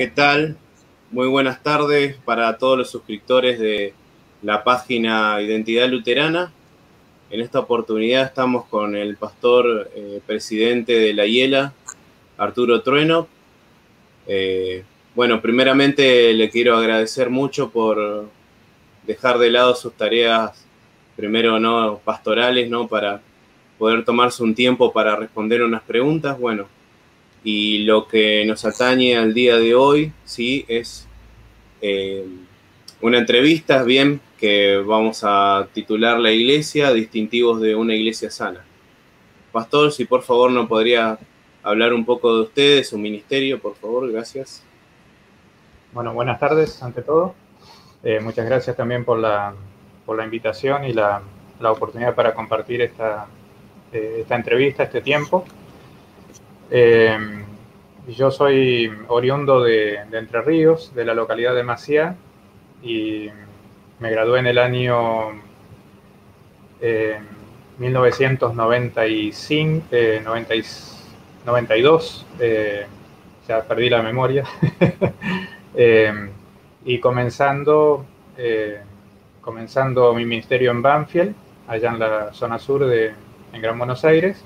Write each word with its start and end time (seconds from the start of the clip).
¿Qué 0.00 0.06
tal? 0.06 0.56
Muy 1.10 1.28
buenas 1.28 1.62
tardes 1.62 2.16
para 2.24 2.56
todos 2.56 2.78
los 2.78 2.90
suscriptores 2.90 3.58
de 3.58 3.92
la 4.40 4.64
página 4.64 5.42
Identidad 5.42 5.90
Luterana. 5.90 6.50
En 7.28 7.42
esta 7.42 7.58
oportunidad 7.58 8.24
estamos 8.24 8.64
con 8.64 8.96
el 8.96 9.18
pastor 9.18 9.90
eh, 9.94 10.22
presidente 10.24 10.94
de 10.94 11.12
la 11.12 11.26
IELA, 11.26 11.74
Arturo 12.38 12.80
Trueno. 12.80 13.28
Eh, 14.26 14.84
bueno, 15.14 15.42
primeramente 15.42 16.32
le 16.32 16.48
quiero 16.48 16.78
agradecer 16.78 17.28
mucho 17.28 17.68
por 17.68 18.26
dejar 19.06 19.36
de 19.36 19.50
lado 19.50 19.74
sus 19.74 19.92
tareas, 19.92 20.64
primero 21.14 21.60
no 21.60 22.00
pastorales, 22.02 22.70
¿no? 22.70 22.88
Para 22.88 23.20
poder 23.78 24.02
tomarse 24.06 24.42
un 24.42 24.54
tiempo 24.54 24.94
para 24.94 25.14
responder 25.14 25.62
unas 25.62 25.82
preguntas. 25.82 26.38
Bueno, 26.38 26.68
y 27.42 27.78
lo 27.84 28.06
que 28.06 28.44
nos 28.44 28.64
atañe 28.64 29.16
al 29.16 29.34
día 29.34 29.56
de 29.56 29.74
hoy, 29.74 30.12
sí, 30.24 30.64
es 30.68 31.08
eh, 31.80 32.24
una 33.00 33.18
entrevista, 33.18 33.82
bien, 33.82 34.20
que 34.38 34.78
vamos 34.78 35.20
a 35.22 35.68
titular 35.72 36.18
La 36.18 36.32
Iglesia, 36.32 36.92
distintivos 36.92 37.60
de 37.60 37.74
una 37.74 37.94
iglesia 37.94 38.30
sana. 38.30 38.64
Pastor, 39.52 39.92
si 39.92 40.04
por 40.04 40.22
favor 40.22 40.50
no 40.50 40.68
podría 40.68 41.18
hablar 41.62 41.92
un 41.92 42.04
poco 42.04 42.34
de 42.36 42.42
ustedes, 42.42 42.88
su 42.88 42.98
ministerio, 42.98 43.60
por 43.60 43.74
favor, 43.74 44.10
gracias. 44.10 44.62
Bueno, 45.92 46.14
buenas 46.14 46.38
tardes 46.38 46.82
ante 46.82 47.02
todo. 47.02 47.34
Eh, 48.02 48.20
muchas 48.20 48.46
gracias 48.46 48.76
también 48.76 49.04
por 49.04 49.18
la, 49.18 49.54
por 50.06 50.16
la 50.16 50.24
invitación 50.24 50.84
y 50.84 50.92
la, 50.92 51.20
la, 51.58 51.72
oportunidad 51.72 52.14
para 52.14 52.34
compartir 52.34 52.80
esta, 52.80 53.26
eh, 53.92 54.18
esta 54.20 54.36
entrevista, 54.36 54.84
este 54.84 55.00
tiempo. 55.00 55.44
Eh, 56.72 57.18
yo 58.06 58.30
soy 58.30 58.88
oriundo 59.08 59.60
de, 59.60 59.96
Entre 60.12 60.40
Ríos, 60.42 60.94
de 60.94 61.04
la 61.04 61.14
localidad 61.14 61.52
de 61.54 61.64
Maciá, 61.64 62.14
y 62.82 63.28
me 63.98 64.10
gradué 64.10 64.40
en 64.40 64.46
el 64.46 64.58
año 64.58 65.32
1995, 67.78 69.86
eh, 69.90 70.22
92, 70.24 72.26
eh, 72.38 72.86
ya 73.48 73.62
perdí 73.62 73.90
la 73.90 74.02
memoria, 74.02 74.44
y 76.84 77.00
comenzando, 77.00 78.06
comenzando 79.40 80.14
mi 80.14 80.24
ministerio 80.24 80.70
en 80.70 80.82
Banfield, 80.82 81.34
allá 81.66 81.90
en 81.90 81.98
la 81.98 82.32
zona 82.32 82.60
sur 82.60 82.86
de 82.86 83.12
en 83.52 83.60
Gran 83.60 83.76
Buenos 83.76 84.04
Aires 84.04 84.44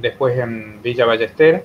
después 0.00 0.38
en 0.38 0.82
Villa 0.82 1.06
Ballester 1.06 1.64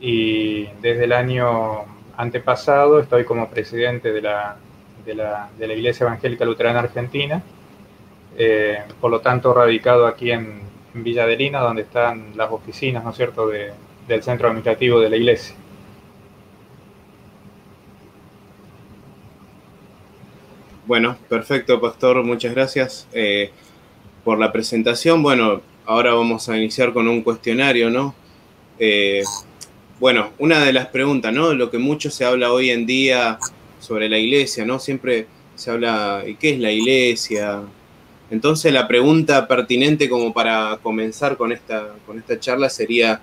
y 0.00 0.64
desde 0.80 1.04
el 1.04 1.12
año 1.12 1.84
antepasado 2.16 3.00
estoy 3.00 3.24
como 3.24 3.48
presidente 3.50 4.12
de 4.12 4.20
la, 4.20 4.56
de 5.04 5.14
la, 5.14 5.50
de 5.58 5.66
la 5.66 5.74
Iglesia 5.74 6.04
Evangélica 6.04 6.44
Luterana 6.44 6.80
Argentina, 6.80 7.42
eh, 8.36 8.78
por 9.00 9.10
lo 9.10 9.20
tanto 9.20 9.52
radicado 9.54 10.06
aquí 10.06 10.30
en, 10.30 10.72
Villa 10.94 11.24
Adelina, 11.24 11.60
donde 11.60 11.80
están 11.82 12.36
las 12.36 12.50
oficinas, 12.50 13.02
¿no 13.02 13.12
es 13.12 13.16
cierto?, 13.16 13.48
de, 13.48 13.72
del 14.06 14.22
centro 14.22 14.48
administrativo 14.48 15.00
de 15.00 15.08
la 15.08 15.16
iglesia. 15.16 15.54
Bueno, 20.86 21.16
perfecto, 21.30 21.80
Pastor, 21.80 22.22
muchas 22.22 22.54
gracias 22.54 23.08
eh, 23.14 23.52
por 24.22 24.38
la 24.38 24.52
presentación. 24.52 25.22
Bueno, 25.22 25.62
ahora 25.92 26.14
vamos 26.14 26.48
a 26.48 26.56
iniciar 26.56 26.92
con 26.92 27.06
un 27.06 27.22
cuestionario, 27.22 27.90
¿no? 27.90 28.14
Eh, 28.78 29.22
bueno, 30.00 30.30
una 30.38 30.64
de 30.64 30.72
las 30.72 30.86
preguntas, 30.88 31.32
¿no? 31.32 31.54
Lo 31.54 31.70
que 31.70 31.78
mucho 31.78 32.10
se 32.10 32.24
habla 32.24 32.52
hoy 32.52 32.70
en 32.70 32.86
día 32.86 33.38
sobre 33.78 34.08
la 34.08 34.18
iglesia, 34.18 34.64
¿no? 34.64 34.78
Siempre 34.78 35.26
se 35.54 35.70
habla, 35.70 36.24
¿y 36.26 36.34
qué 36.36 36.50
es 36.50 36.58
la 36.58 36.72
iglesia? 36.72 37.62
Entonces 38.30 38.72
la 38.72 38.88
pregunta 38.88 39.46
pertinente 39.46 40.08
como 40.08 40.32
para 40.32 40.78
comenzar 40.82 41.36
con 41.36 41.52
esta, 41.52 41.94
con 42.06 42.18
esta 42.18 42.40
charla 42.40 42.70
sería, 42.70 43.20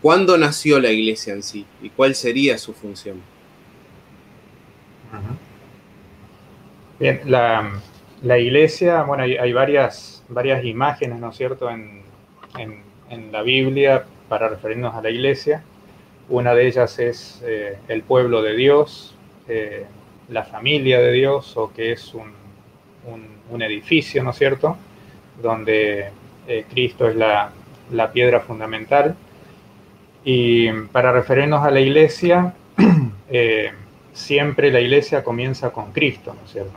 ¿cuándo 0.00 0.38
nació 0.38 0.80
la 0.80 0.90
iglesia 0.90 1.34
en 1.34 1.42
sí? 1.42 1.66
¿Y 1.82 1.90
cuál 1.90 2.14
sería 2.14 2.56
su 2.56 2.72
función? 2.72 3.20
Bien, 6.98 7.20
la, 7.26 7.80
la 8.22 8.38
iglesia, 8.38 9.02
bueno, 9.02 9.22
hay, 9.22 9.52
varias, 9.52 10.15
varias 10.28 10.64
imágenes, 10.64 11.20
¿no 11.20 11.30
es 11.30 11.36
cierto?, 11.36 11.70
en, 11.70 12.02
en, 12.58 12.84
la 13.30 13.42
Biblia 13.42 14.04
para 14.28 14.48
referirnos 14.48 14.94
a 14.94 15.00
la 15.00 15.10
iglesia. 15.10 15.62
Una 16.28 16.54
de 16.54 16.66
ellas 16.66 16.98
es 16.98 17.42
eh, 17.44 17.78
el 17.88 18.02
pueblo 18.02 18.42
de 18.42 18.56
Dios, 18.56 19.14
eh, 19.48 19.86
la 20.28 20.42
familia 20.42 21.00
de 21.00 21.12
Dios, 21.12 21.56
o 21.56 21.72
que 21.72 21.92
es 21.92 22.12
un, 22.14 22.32
un, 23.50 23.62
edificio, 23.62 24.22
¿no 24.24 24.30
es 24.30 24.36
cierto?, 24.36 24.76
donde 25.40 26.10
eh, 26.48 26.64
Cristo 26.68 27.08
es 27.08 27.14
la, 27.14 27.52
la, 27.92 28.10
piedra 28.10 28.40
fundamental. 28.40 29.14
Y 30.24 30.72
para 30.92 31.12
referirnos 31.12 31.64
a 31.64 31.70
la 31.70 31.80
iglesia, 31.80 32.54
siempre 34.12 34.72
la 34.72 34.80
iglesia 34.80 35.22
comienza 35.22 35.72
con 35.72 35.92
Cristo, 35.92 36.34
¿no 36.34 36.44
es 36.44 36.52
cierto?. 36.52 36.72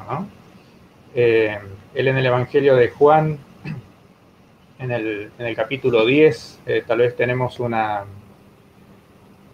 Eh, 1.15 1.57
él 1.95 2.07
en 2.07 2.17
el 2.17 2.25
Evangelio 2.25 2.75
de 2.75 2.89
Juan, 2.89 3.39
en 4.77 4.91
el, 4.91 5.55
capítulo 5.55 6.05
10, 6.05 6.61
eh, 6.65 6.83
tal 6.85 6.99
vez 6.99 7.15
tenemos 7.15 7.59
una, 7.59 8.05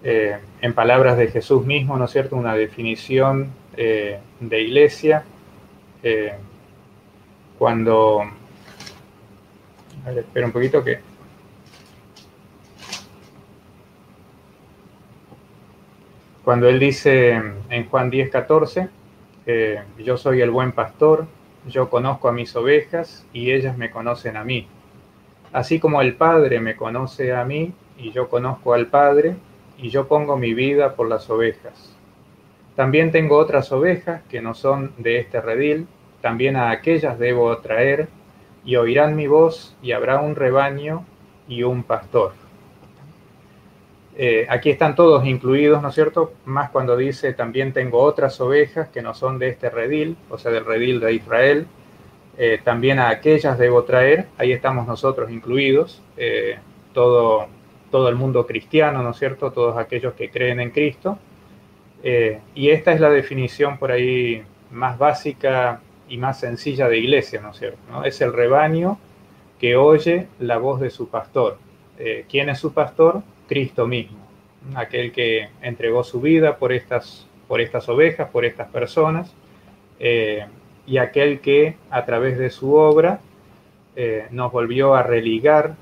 eh, 0.04 0.38
en 0.62 0.74
palabras 0.74 1.18
de 1.18 1.28
Jesús 1.30 1.66
mismo, 1.66 1.98
¿no 1.98 2.06
es 2.06 2.12
cierto?, 2.12 2.36
una 2.36 2.56
definición 2.56 3.52
de 3.76 4.62
iglesia. 4.62 5.24
cuando, 7.58 8.22
a 10.06 10.10
ver, 10.10 10.20
espera 10.20 10.46
un 10.46 10.52
poquito 10.52 10.84
que... 10.84 11.00
Cuando 16.44 16.70
él 16.70 16.80
dice 16.80 17.42
en 17.70 17.90
Juan 17.90 18.10
10, 18.12 18.30
14, 18.30 18.90
yo 19.98 20.18
soy 20.18 20.42
el 20.42 20.52
buen 20.52 20.72
pastor, 20.74 21.26
yo 21.68 21.90
conozco 21.90 22.28
a 22.28 22.32
mis 22.32 22.56
ovejas 22.56 23.26
y 23.34 23.52
ellas 23.52 23.78
me 23.78 23.92
conocen 23.92 24.38
a 24.38 24.44
mí. 24.44 24.68
Así 25.52 25.80
como 25.80 26.02
el 26.02 26.16
Padre 26.16 26.60
me 26.60 26.76
conoce 26.76 27.34
a 27.34 27.46
mí 27.46 27.74
y 27.98 28.12
yo 28.12 28.30
conozco 28.30 28.74
al 28.74 28.88
Padre 28.88 29.36
y 29.78 29.90
yo 29.90 30.08
pongo 30.08 30.38
mi 30.38 30.54
vida 30.54 30.96
por 30.96 31.08
las 31.08 31.30
ovejas. 31.30 31.96
También 32.76 33.12
tengo 33.12 33.38
otras 33.38 33.72
ovejas 33.72 34.22
que 34.30 34.42
no 34.42 34.54
son 34.54 34.94
de 34.98 35.20
este 35.20 35.40
redil, 35.42 35.88
también 36.22 36.56
a 36.56 36.72
aquellas 36.72 37.18
debo 37.18 37.58
traer 37.60 38.10
y 38.66 38.76
oirán 38.76 39.16
mi 39.16 39.28
voz 39.28 39.76
y 39.82 39.94
habrá 39.94 40.20
un 40.20 40.36
rebaño 40.36 41.06
y 41.48 41.64
un 41.64 41.84
pastor. 41.84 42.34
Eh, 44.18 44.46
aquí 44.50 44.70
están 44.70 44.96
todos 44.96 45.26
incluidos, 45.26 45.82
¿no 45.82 45.90
es 45.90 45.96
cierto? 45.96 46.34
Más 46.46 46.70
cuando 46.70 46.96
dice 46.96 47.34
también 47.34 47.74
tengo 47.74 48.00
otras 48.00 48.40
ovejas 48.40 48.88
que 48.90 49.02
no 49.02 49.14
son 49.14 49.40
de 49.40 49.50
este 49.50 49.70
redil, 49.70 50.16
o 50.30 50.38
sea, 50.38 50.52
del 50.52 50.66
redil 50.66 51.02
de 51.02 51.14
Israel. 51.14 51.68
Eh, 52.38 52.60
también 52.64 53.00
a 53.00 53.10
aquellas 53.10 53.58
debo 53.58 53.84
traer, 53.84 54.28
ahí 54.38 54.52
estamos 54.54 54.88
nosotros 54.88 55.32
incluidos, 55.32 56.02
eh, 56.18 56.58
todo, 56.94 57.48
todo 57.92 58.08
el 58.10 58.16
mundo 58.16 58.46
cristiano, 58.48 59.04
¿no 59.04 59.12
es 59.12 59.18
cierto? 59.18 59.52
Todos 59.52 59.78
aquellos 59.78 60.14
que 60.14 60.30
creen 60.30 60.60
en 60.60 60.72
Cristo. 60.72 61.18
y 62.56 62.70
esta 62.70 62.92
es 62.94 63.00
la 63.00 63.10
definición 63.10 63.78
por 63.80 63.92
ahí 63.92 64.44
más 64.72 64.98
básica 64.98 65.82
y 66.08 66.18
más 66.18 66.40
sencilla 66.40 66.88
de 66.88 67.00
iglesia, 67.00 67.42
¿no 67.42 67.50
es 67.52 67.58
cierto? 67.58 68.04
Es 68.04 68.22
el 68.22 68.32
rebaño 68.32 69.00
que 69.60 69.76
oye 69.76 70.28
la 70.40 70.58
voz 70.58 70.80
de 70.82 70.92
su 70.92 71.10
pastor. 71.10 71.58
¿Quién 72.30 72.50
es 72.50 72.60
su 72.60 72.74
pastor? 72.74 73.24
Cristo 73.48 73.88
mismo, 73.88 74.18
aquel 74.76 75.12
que 75.12 75.50
entregó 75.62 76.04
su 76.04 76.22
vida 76.22 76.58
por 76.58 76.72
estas, 76.72 77.28
por 77.48 77.62
estas 77.62 77.88
ovejas, 77.90 78.30
por 78.30 78.46
estas 78.46 78.68
personas, 78.70 79.34
eh, 80.00 80.46
y 80.88 80.98
aquel 80.98 81.40
que 81.40 81.78
a 81.90 82.06
través 82.06 82.38
de 82.38 82.50
su 82.50 82.74
obra 82.74 83.20
eh, 83.96 84.28
nos 84.32 84.52
volvió 84.52 84.96
a 84.96 85.04
religar, 85.04 85.76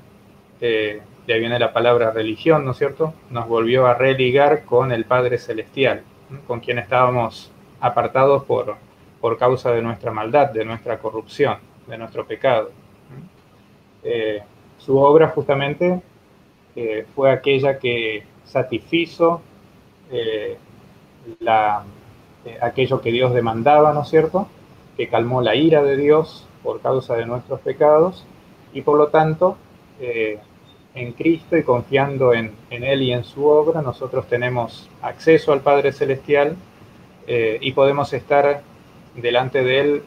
eh, 0.60 1.02
de 1.26 1.32
ahí 1.32 1.40
viene 1.40 1.58
la 1.58 1.72
palabra 1.72 2.10
religión, 2.10 2.64
¿no 2.64 2.72
es 2.72 2.78
cierto? 2.78 3.14
Nos 3.30 3.48
volvió 3.48 3.86
a 3.86 3.94
religar 3.94 4.64
con 4.64 4.92
el 4.92 5.04
Padre 5.04 5.38
Celestial, 5.38 6.02
con 6.46 6.60
quien 6.60 6.78
estábamos 6.78 7.50
apartados 7.80 8.44
por, 8.44 8.76
por 9.20 9.38
causa 9.38 9.72
de 9.72 9.82
nuestra 9.82 10.10
maldad, 10.10 10.50
de 10.50 10.64
nuestra 10.64 10.98
corrupción, 10.98 11.58
de 11.86 11.98
nuestro 11.98 12.26
pecado. 12.26 12.70
su 14.78 14.98
obra 14.98 15.28
justamente 15.28 16.02
fue 17.14 17.30
aquella 17.30 17.78
que 17.78 18.24
satisfizo 18.44 19.40
eh, 20.10 20.56
la, 21.40 21.84
eh, 22.44 22.58
aquello 22.60 23.00
que 23.00 23.10
Dios 23.10 23.32
demandaba, 23.32 23.92
¿no 23.92 24.02
es 24.02 24.08
cierto? 24.08 24.48
Que 24.96 25.08
calmó 25.08 25.40
la 25.40 25.54
ira 25.54 25.82
de 25.82 25.96
Dios 25.96 26.46
por 26.62 26.80
causa 26.80 27.16
de 27.16 27.26
nuestros 27.26 27.60
pecados 27.60 28.24
y 28.72 28.82
por 28.82 28.98
lo 28.98 29.08
tanto 29.08 29.56
eh, 30.00 30.38
en 30.94 31.12
Cristo 31.12 31.56
y 31.56 31.62
confiando 31.62 32.32
en, 32.32 32.52
Él 32.70 33.02
y 33.02 33.12
en 33.12 33.24
su 33.24 33.44
obra, 33.46 33.82
nosotros 33.82 34.26
tenemos 34.28 34.88
acceso 35.02 35.52
al 35.52 35.60
Padre 35.60 35.92
Celestial 35.92 36.56
eh, 37.26 37.58
y 37.60 37.72
podemos 37.72 38.12
estar 38.12 38.62
delante 39.16 39.64
de 39.64 39.80
Él 39.80 40.02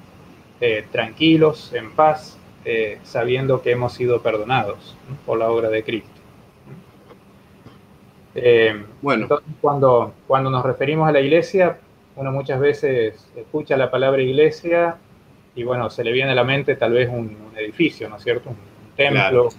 eh, 0.61 0.85
tranquilos, 0.91 1.73
en 1.73 1.91
paz, 1.91 2.37
eh, 2.63 2.99
sabiendo 3.03 3.61
que 3.61 3.71
hemos 3.71 3.93
sido 3.93 4.21
perdonados 4.21 4.95
por 5.25 5.37
la 5.37 5.49
obra 5.49 5.69
de 5.69 5.83
Cristo. 5.83 6.16
Bueno. 9.01 9.23
Entonces, 9.23 9.47
cuando, 9.61 10.13
cuando 10.27 10.49
nos 10.49 10.63
referimos 10.63 11.07
a 11.07 11.11
la 11.11 11.19
iglesia, 11.19 11.77
uno 12.17 12.31
muchas 12.31 12.59
veces 12.59 13.27
escucha 13.35 13.77
la 13.77 13.91
palabra 13.91 14.21
iglesia 14.21 14.97
y 15.55 15.63
bueno, 15.63 15.89
se 15.89 16.03
le 16.03 16.11
viene 16.11 16.31
a 16.31 16.35
la 16.35 16.43
mente 16.43 16.75
tal 16.75 16.93
vez 16.93 17.09
un, 17.09 17.47
edificio, 17.55 18.07
¿no 18.07 18.17
es 18.17 18.23
cierto? 18.23 18.49
Un, 18.51 18.57
templo, 18.95 19.49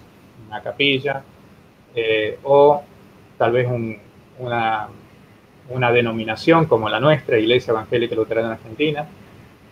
una 0.47 0.61
capilla, 0.61 1.21
eh, 1.95 2.37
o 2.43 2.81
tal 3.37 3.51
vez 3.51 3.67
una, 4.37 4.87
una, 5.69 5.91
denominación 5.91 6.65
como 6.65 6.89
la 6.89 6.99
nuestra, 6.99 7.37
Iglesia 7.37 7.71
Evangélica 7.71 8.15
Luterana 8.15 8.53
Argentina, 8.53 9.07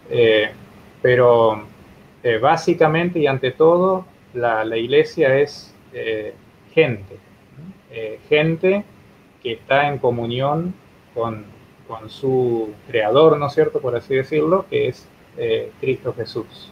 eh, 0.09 0.49
pero 1.01 1.63
eh, 2.23 2.37
básicamente 2.37 3.19
y 3.19 3.27
ante 3.27 3.51
todo 3.51 4.05
la, 4.33 4.77
iglesia 4.77 5.37
es 5.37 5.73
gente, 6.73 7.17
gente 8.29 8.83
que 9.41 9.53
está 9.53 9.89
en 9.89 9.97
comunión 9.97 10.73
con, 11.13 11.45
con, 11.87 12.09
su 12.09 12.69
creador, 12.87 13.37
¿no 13.37 13.47
es 13.47 13.53
cierto?, 13.53 13.79
por 13.79 13.95
así 13.95 14.15
decirlo, 14.15 14.65
que 14.69 14.89
es 14.89 15.07
Cristo 15.79 16.13
Jesús. 16.17 16.71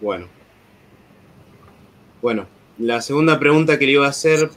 Bueno, 0.00 0.28
bueno, 2.22 2.46
la 2.78 3.00
segunda 3.00 3.38
pregunta 3.38 3.78
que 3.78 3.86
le 3.86 3.92
iba 3.92 4.06
a 4.06 4.10
hacer, 4.10 4.50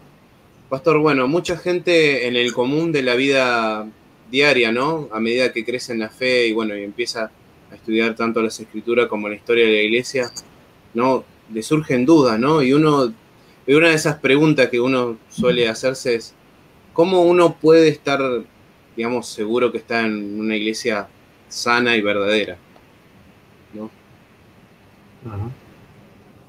Pastor, 0.69 0.97
bueno, 0.99 1.27
mucha 1.27 1.55
gente 1.55 2.27
en 2.27 2.35
el 2.35 2.51
común 2.51 2.91
de 2.91 3.03
la 3.03 3.15
vida 3.15 3.87
diaria, 4.31 4.71
¿no? 4.71 5.07
A 5.11 5.19
medida 5.19 5.53
que 5.53 5.63
crece 5.63 5.93
en 5.93 5.99
la 5.99 6.09
fe 6.09 6.47
y 6.47 6.51
bueno, 6.51 6.75
y 6.75 6.83
empieza 6.83 7.31
a 7.71 7.75
estudiar 7.75 8.15
tanto 8.15 8.41
las 8.41 8.59
escrituras 8.59 9.07
como 9.07 9.29
la 9.29 9.35
historia 9.35 9.65
de 9.65 9.71
la 9.71 9.81
iglesia, 9.81 10.31
¿no? 10.93 11.23
Le 11.53 11.61
surgen 11.63 12.05
dudas, 12.05 12.39
¿no? 12.39 12.63
Y 12.63 12.73
uno, 12.73 13.13
y 13.65 13.73
una 13.73 13.89
de 13.89 13.95
esas 13.95 14.15
preguntas 14.17 14.67
que 14.69 14.79
uno 14.79 15.17
suele 15.29 15.69
hacerse 15.69 16.15
es, 16.15 16.33
¿cómo 16.93 17.21
uno 17.21 17.55
puede 17.55 17.87
estar, 17.87 18.19
digamos, 18.95 19.27
seguro 19.27 19.71
que 19.71 19.77
está 19.77 20.01
en 20.01 20.39
una 20.39 20.55
iglesia 20.55 21.07
sana 21.47 21.95
y 21.95 22.01
verdadera? 22.01 22.57
¿no? 23.73 23.89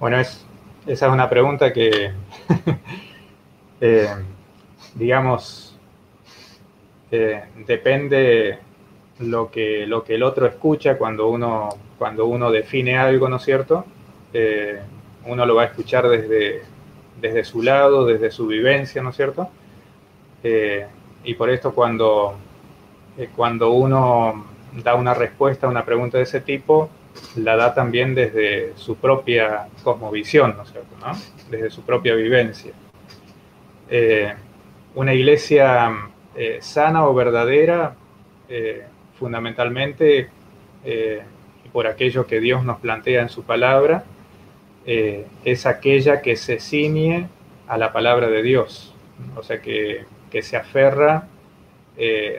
Bueno, 0.01 0.19
es, 0.19 0.45
esa 0.87 1.07
es 1.07 1.13
una 1.13 1.31
pregunta 1.31 1.73
que, 1.73 2.11
eh, 3.81 4.09
digamos, 4.95 5.79
eh, 7.13 7.45
depende 7.67 8.59
lo 9.21 9.51
que, 9.51 9.87
lo 9.87 10.03
que 10.03 10.17
el 10.17 10.25
otro 10.25 10.47
escucha 10.47 10.99
cuando 10.99 11.29
uno, 11.29 11.69
cuando 11.97 12.27
uno 12.27 12.51
define 12.51 12.99
algo, 12.99 13.29
¿no 13.29 13.37
es 13.37 13.45
cierto? 13.45 13.85
Eh, 14.33 14.81
uno 15.27 15.47
lo 15.47 15.55
va 15.55 15.63
a 15.63 15.67
escuchar 15.67 16.09
desde, 16.09 16.63
desde 17.21 17.45
su 17.45 17.63
lado, 17.63 18.07
desde 18.07 18.31
su 18.31 18.47
vivencia, 18.47 19.03
¿no 19.03 19.11
es 19.11 19.17
cierto? 19.17 19.49
y 21.25 21.33
por 21.37 21.49
esto 21.49 21.73
cuando, 21.73 22.37
cuando 23.35 23.71
uno 23.71 24.45
da 24.83 24.95
una 24.95 25.15
respuesta 25.15 25.67
a 25.67 25.71
una 25.71 25.87
pregunta 25.87 26.19
de 26.19 26.25
ese 26.25 26.43
tipo, 26.43 26.91
la 27.37 27.57
da 27.57 27.75
también 27.75 28.15
desde 28.15 28.73
su 28.77 28.97
propia 28.97 29.69
cosmovisión, 29.83 30.55
¿no 30.57 30.65
es 30.65 30.71
cierto? 30.71 30.95
Desde 31.51 31.71
su 31.71 31.83
propia 31.83 32.15
vivencia. 32.15 32.73
Eh, 33.89 34.33
una 34.95 35.15
iglesia 35.15 35.93
eh, 36.35 36.59
sana 36.61 37.07
o 37.07 37.15
verdadera, 37.15 37.95
eh, 38.49 38.85
fundamentalmente, 39.19 40.31
por 41.73 41.87
aquello 41.87 42.27
que 42.27 42.41
Dios 42.41 42.63
nos 42.63 42.79
plantea 42.79 43.23
en 43.23 43.31
su 43.31 43.43
palabra, 43.43 44.05
es 44.87 45.67
aquella 45.67 46.21
que 46.21 46.37
se 46.37 46.61
ciñe 46.61 47.29
a 47.67 47.79
la 47.79 47.93
palabra 47.93 48.29
de 48.29 48.43
Dios, 48.43 48.95
o 49.37 49.43
sea, 49.43 49.63
que, 49.63 50.05
que 50.31 50.43
se 50.43 50.57
aferra 50.57 51.29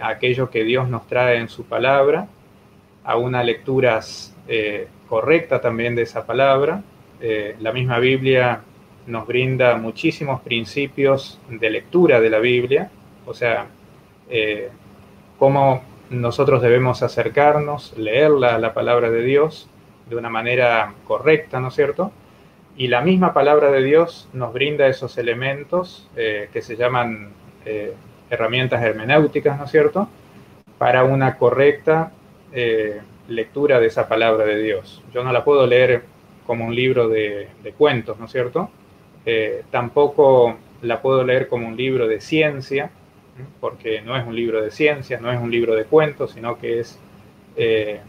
a 0.01 0.07
aquello 0.07 0.49
que 0.49 0.63
Dios 0.63 0.87
nos 0.87 1.07
trae 1.07 1.37
en 1.37 1.49
su 1.49 1.65
palabra, 1.65 2.27
a 3.05 3.17
unas 3.17 3.45
lecturas 3.45 4.35
eh, 4.47 4.87
correcta 5.07 5.61
también 5.61 5.95
de 5.95 6.01
esa 6.01 6.25
palabra. 6.25 6.81
Eh, 7.21 7.55
la 7.59 7.71
misma 7.71 7.99
Biblia 7.99 8.61
nos 9.07 9.27
brinda 9.27 9.75
muchísimos 9.77 10.41
principios 10.41 11.39
de 11.47 11.69
lectura 11.69 12.19
de 12.19 12.29
la 12.29 12.39
Biblia, 12.39 12.89
o 13.25 13.33
sea, 13.33 13.67
eh, 14.29 14.69
cómo 15.37 15.83
nosotros 16.09 16.61
debemos 16.61 17.03
acercarnos, 17.03 17.95
leerla, 17.97 18.57
la 18.57 18.73
palabra 18.73 19.11
de 19.11 19.21
Dios, 19.21 19.69
de 20.09 20.15
una 20.15 20.29
manera 20.29 20.93
correcta, 21.07 21.59
¿no 21.59 21.69
es 21.69 21.75
cierto? 21.75 22.11
Y 22.77 22.87
la 22.87 23.01
misma 23.01 23.33
palabra 23.33 23.71
de 23.71 23.81
Dios 23.83 24.27
nos 24.33 24.53
brinda 24.53 24.87
esos 24.87 25.17
elementos 25.17 26.09
que 26.15 26.61
se 26.61 26.75
llaman 26.75 27.29
herramientas 28.29 28.83
hermenéuticas, 28.83 29.57
¿no 29.57 29.63
es 29.63 29.71
cierto? 29.71 30.09
Para 30.77 31.05
una 31.05 31.37
correcta 31.37 32.11
lectura 33.27 33.79
de 33.79 33.87
esa 33.87 34.07
palabra 34.07 34.45
de 34.45 34.61
Dios. 34.61 35.01
Yo 35.13 35.23
no 35.23 35.31
la 35.31 35.43
puedo 35.43 35.65
leer 35.65 36.03
como 36.45 36.65
un 36.65 36.75
libro 36.75 37.07
de, 37.09 37.47
cuentos, 37.77 38.19
¿no 38.19 38.25
es 38.25 38.31
cierto? 38.31 38.69
Eh, 39.25 39.63
tampoco 39.71 40.57
la 40.81 41.01
puedo 41.01 41.23
leer 41.23 41.47
como 41.47 41.67
un 41.67 41.75
libro 41.75 42.07
de 42.07 42.21
ciencia, 42.21 42.91
porque 43.59 44.01
no 44.01 44.15
es 44.15 44.25
un 44.25 44.35
libro 44.35 44.61
de 44.61 44.71
ciencia, 44.71 45.19
no 45.19 45.31
es 45.31 45.39
un 45.39 45.51
libro 45.51 45.75
de 45.75 45.85
cuentos, 45.85 46.31
sino 46.31 46.57
que 46.57 46.79
es 46.79 46.99
eh, 47.57 47.99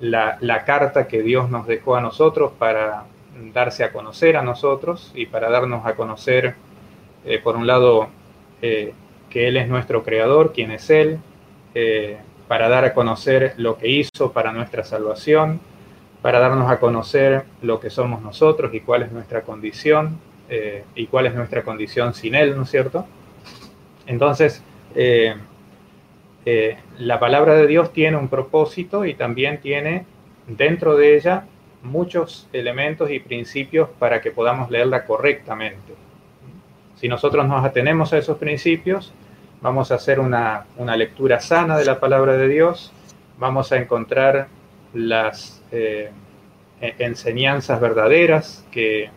la, 0.00 0.64
carta 0.64 1.06
que 1.06 1.22
Dios 1.22 1.50
nos 1.50 1.66
dejó 1.66 1.96
a 1.96 2.00
nosotros 2.00 2.52
para 2.58 3.04
darse 3.52 3.84
a 3.84 3.92
conocer 3.92 4.36
a 4.36 4.42
nosotros 4.42 5.12
y 5.14 5.26
para 5.26 5.50
darnos 5.50 5.86
a 5.86 5.94
conocer, 5.94 6.54
eh, 7.24 7.38
por 7.38 7.56
un 7.56 7.66
lado, 7.66 8.08
que 8.60 8.92
Él 9.32 9.56
es 9.56 9.68
nuestro 9.68 10.02
creador, 10.02 10.52
quién 10.52 10.72
es 10.72 10.90
Él, 10.90 11.20
para 12.48 12.68
dar 12.68 12.84
a 12.84 12.94
conocer 12.94 13.54
lo 13.56 13.78
que 13.78 13.88
hizo 13.88 14.32
para 14.32 14.52
nuestra 14.52 14.82
salvación, 14.82 15.60
para 16.22 16.40
darnos 16.40 16.70
a 16.70 16.80
conocer 16.80 17.44
lo 17.62 17.78
que 17.78 17.90
somos 17.90 18.22
nosotros 18.22 18.74
y 18.74 18.80
cuál 18.80 19.02
es 19.02 19.12
nuestra 19.12 19.42
condición 19.42 20.18
eh, 20.48 20.84
y 20.94 21.06
cuál 21.06 21.26
es 21.26 21.34
nuestra 21.34 21.62
condición 21.62 22.14
sin 22.14 22.34
Él, 22.34 22.56
¿no 22.56 22.62
es 22.62 22.70
cierto? 22.70 23.06
Entonces, 24.06 24.62
eh, 24.94 25.34
eh, 26.46 26.78
la 26.98 27.20
palabra 27.20 27.54
de 27.54 27.66
Dios 27.66 27.92
tiene 27.92 28.16
un 28.16 28.28
propósito 28.28 29.04
y 29.04 29.14
también 29.14 29.60
tiene 29.60 30.06
dentro 30.46 30.96
de 30.96 31.16
ella 31.16 31.44
muchos 31.82 32.48
elementos 32.52 33.10
y 33.10 33.20
principios 33.20 33.88
para 33.98 34.20
que 34.20 34.30
podamos 34.30 34.70
leerla 34.70 35.04
correctamente. 35.04 35.94
Si 36.96 37.08
nosotros 37.08 37.46
nos 37.46 37.64
atenemos 37.64 38.12
a 38.12 38.18
esos 38.18 38.38
principios, 38.38 39.12
vamos 39.60 39.92
a 39.92 39.96
hacer 39.96 40.20
una, 40.20 40.66
lectura 40.96 41.40
sana 41.40 41.76
de 41.76 41.84
la 41.84 42.00
palabra 42.00 42.36
de 42.36 42.48
Dios, 42.48 42.92
vamos 43.38 43.70
a 43.72 43.76
encontrar 43.76 44.48
las 44.94 45.62
eh, 45.70 46.10
e-, 46.80 46.94
enseñanzas 46.98 47.80
verdaderas 47.80 48.66
que 48.70 49.10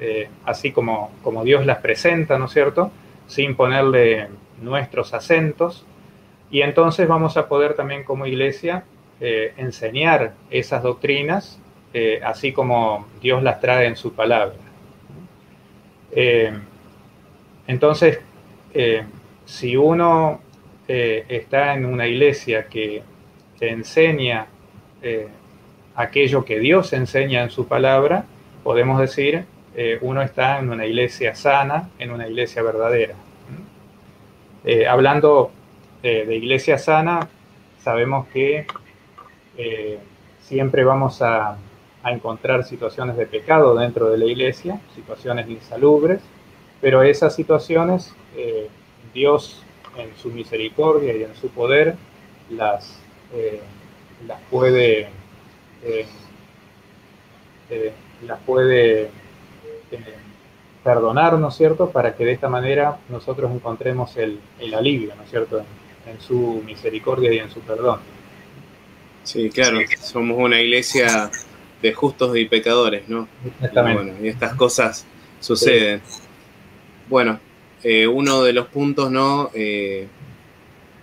eh, 0.00 0.28
así 0.44 0.72
como, 0.72 1.10
como 1.22 1.44
Dios 1.44 1.66
las 1.66 1.78
presenta, 1.78 2.38
¿no 2.38 2.46
es 2.46 2.52
cierto? 2.52 2.90
Sin 3.26 3.54
ponerle 3.56 4.28
nuestros 4.60 5.14
acentos. 5.14 5.84
Y 6.50 6.62
entonces 6.62 7.08
vamos 7.08 7.36
a 7.36 7.48
poder 7.48 7.74
también 7.74 8.04
como 8.04 8.26
iglesia 8.26 8.84
eh, 9.20 9.54
enseñar 9.56 10.34
esas 10.50 10.82
doctrinas 10.82 11.58
así 12.24 12.52
como 12.52 13.06
Dios 13.22 13.42
las 13.42 13.60
trae 13.60 13.86
en 13.86 13.96
su 13.96 14.12
palabra. 14.14 14.56
entonces, 17.66 18.20
si 19.44 19.76
uno 19.76 20.40
eh, 20.86 21.24
está 21.28 21.74
en 21.74 21.86
una 21.86 22.06
iglesia 22.06 22.66
que 22.66 23.02
enseña 23.60 24.46
eh, 25.00 25.28
aquello 25.94 26.44
que 26.44 26.58
Dios 26.58 26.92
enseña 26.92 27.42
en 27.42 27.50
su 27.50 27.66
palabra, 27.66 28.24
podemos 28.62 29.00
decir, 29.00 29.44
eh, 29.74 29.98
uno 30.02 30.20
está 30.20 30.58
en 30.58 30.70
una 30.70 30.84
iglesia 30.84 31.34
sana, 31.34 31.88
en 31.98 32.10
una 32.10 32.28
iglesia 32.28 32.62
verdadera. 32.62 33.14
hablando 34.88 35.50
de 36.02 36.36
iglesia 36.36 36.78
sana, 36.78 37.28
sabemos 37.82 38.26
que 38.28 38.66
siempre 40.40 40.84
vamos 40.84 41.20
a, 41.20 41.56
a 42.04 42.12
encontrar 42.12 42.64
situaciones 42.64 43.16
de 43.16 43.26
pecado 43.26 43.74
dentro 43.74 44.10
de 44.10 44.18
la 44.18 44.26
iglesia, 44.26 44.80
situaciones 44.94 45.48
insalubres, 45.48 46.20
pero 46.80 47.02
esas 47.02 47.34
situaciones 47.34 48.14
Dios 49.14 49.62
en 49.96 50.10
su 50.20 50.28
misericordia 50.30 51.16
y 51.16 51.22
en 51.22 51.34
su 51.36 51.48
poder 51.48 51.94
las, 52.50 52.98
eh, 53.32 53.60
las 54.26 54.40
puede, 54.50 55.08
eh, 55.84 56.06
eh, 57.70 57.92
las 58.26 58.40
puede 58.40 59.10
perdonar, 60.82 61.38
¿no 61.38 61.48
es 61.48 61.54
cierto?, 61.54 61.90
para 61.90 62.14
que 62.16 62.24
de 62.24 62.32
esta 62.32 62.48
manera 62.48 62.98
nosotros 63.08 63.50
encontremos 63.52 64.16
el, 64.16 64.40
alivio, 64.74 65.14
¿no 65.14 65.22
es 65.22 65.30
cierto?, 65.30 65.64
en, 66.06 66.20
su 66.20 66.62
misericordia 66.66 67.32
y 67.32 67.38
en 67.38 67.50
su 67.50 67.60
perdón. 67.60 68.00
Sí, 69.22 69.48
claro, 69.48 69.78
somos 70.00 70.36
una 70.36 70.60
iglesia 70.60 71.30
de 71.84 71.92
justos 71.92 72.34
y 72.38 72.46
pecadores, 72.46 73.06
¿no? 73.10 73.28
Exactamente. 73.44 74.14
Y, 74.24 74.28
estas 74.28 74.54
cosas 74.54 75.04
suceden. 75.38 76.00
Bueno, 77.10 77.38
eh, 77.82 78.06
uno 78.06 78.42
de 78.42 78.54
los 78.54 78.68
puntos, 78.68 79.10
¿no? 79.10 79.50
Eh, 79.52 80.08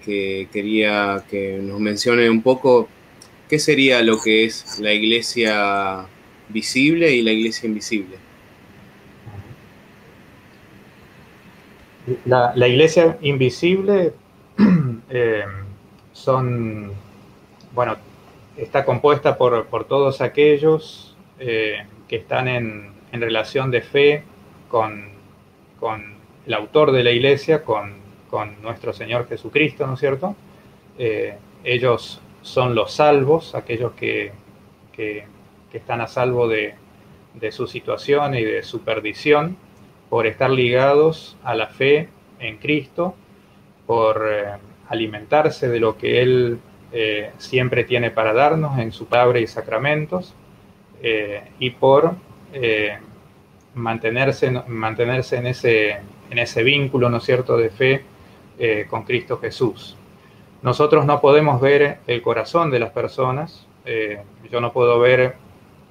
que 0.03 0.49
quería 0.51 1.23
que 1.29 1.59
nos 1.61 1.79
mencione 1.79 2.27
un 2.31 2.41
poco, 2.41 2.89
¿qué 3.47 3.59
sería 3.59 4.01
lo 4.01 4.19
que 4.19 4.45
es 4.45 4.79
la 4.79 4.91
iglesia 4.91 6.07
visible 6.49 7.11
y 7.11 7.21
la 7.21 7.31
iglesia 7.31 7.67
invisible? 7.67 8.17
La, 12.25 12.67
iglesia 12.67 13.19
invisible 13.21 14.13
eh, 15.11 15.43
son, 16.11 16.91
bueno, 17.75 17.97
está 18.57 18.85
compuesta 18.85 19.37
por, 19.37 19.85
todos 19.85 20.21
aquellos 20.21 21.15
que 21.39 21.85
están 22.09 22.47
en, 22.47 22.91
en, 23.11 23.21
relación 23.21 23.71
de 23.71 23.81
fe 23.81 24.23
con, 24.69 25.09
con 25.79 26.21
el 26.45 26.53
autor 26.53 26.91
de 26.91 27.03
la 27.03 27.11
iglesia, 27.11 27.63
con, 27.63 27.99
nuestro 28.61 28.93
Señor 28.93 29.27
Jesucristo, 29.27 29.85
¿no 29.85 29.95
es 29.95 29.99
cierto? 29.99 30.37
Eh, 30.97 31.35
ellos 31.65 32.21
son 32.41 32.75
los 32.75 32.93
salvos, 32.93 33.55
aquellos 33.55 33.91
que, 33.93 34.31
están 35.73 35.99
a 35.99 36.07
salvo 36.07 36.47
de, 36.47 36.75
su 37.51 37.67
situación 37.67 38.35
y 38.35 38.43
de 38.43 38.63
su 38.63 38.81
perdición, 38.81 39.57
por 40.09 40.27
estar 40.27 40.49
ligados 40.49 41.35
a 41.43 41.55
la 41.55 41.67
fe 41.67 42.07
en 42.39 42.57
Cristo, 42.57 43.15
por 43.85 44.25
eh, 44.31 44.45
alimentarse 44.87 45.67
de 45.67 45.79
lo 45.79 45.97
que 45.97 46.21
Él 46.21 46.59
eh, 46.91 47.31
siempre 47.37 47.83
tiene 47.83 48.11
para 48.11 48.33
darnos 48.33 48.79
en 48.79 48.91
su 48.91 49.05
palabra 49.05 49.39
y 49.39 49.47
sacramentos, 49.47 50.33
y 51.57 51.71
por 51.71 52.13
mantenerse, 53.73 54.51
mantenerse 54.67 55.37
en 55.37 55.47
ese 55.47 55.97
en 56.31 56.39
ese 56.39 56.63
vínculo, 56.63 57.09
¿no 57.09 57.19
cierto?, 57.19 57.57
de 57.57 57.69
fe 57.69 58.01
eh, 58.57 58.87
con 58.89 59.03
Cristo 59.03 59.37
Jesús. 59.37 59.97
Nosotros 60.63 61.05
no 61.05 61.19
podemos 61.19 61.61
ver 61.61 61.99
el 62.07 62.21
corazón 62.21 62.71
de 62.71 62.79
las 62.79 62.91
personas, 62.91 63.67
eh, 63.85 64.21
yo 64.49 64.61
no 64.61 64.71
puedo 64.71 64.99
ver 64.99 65.35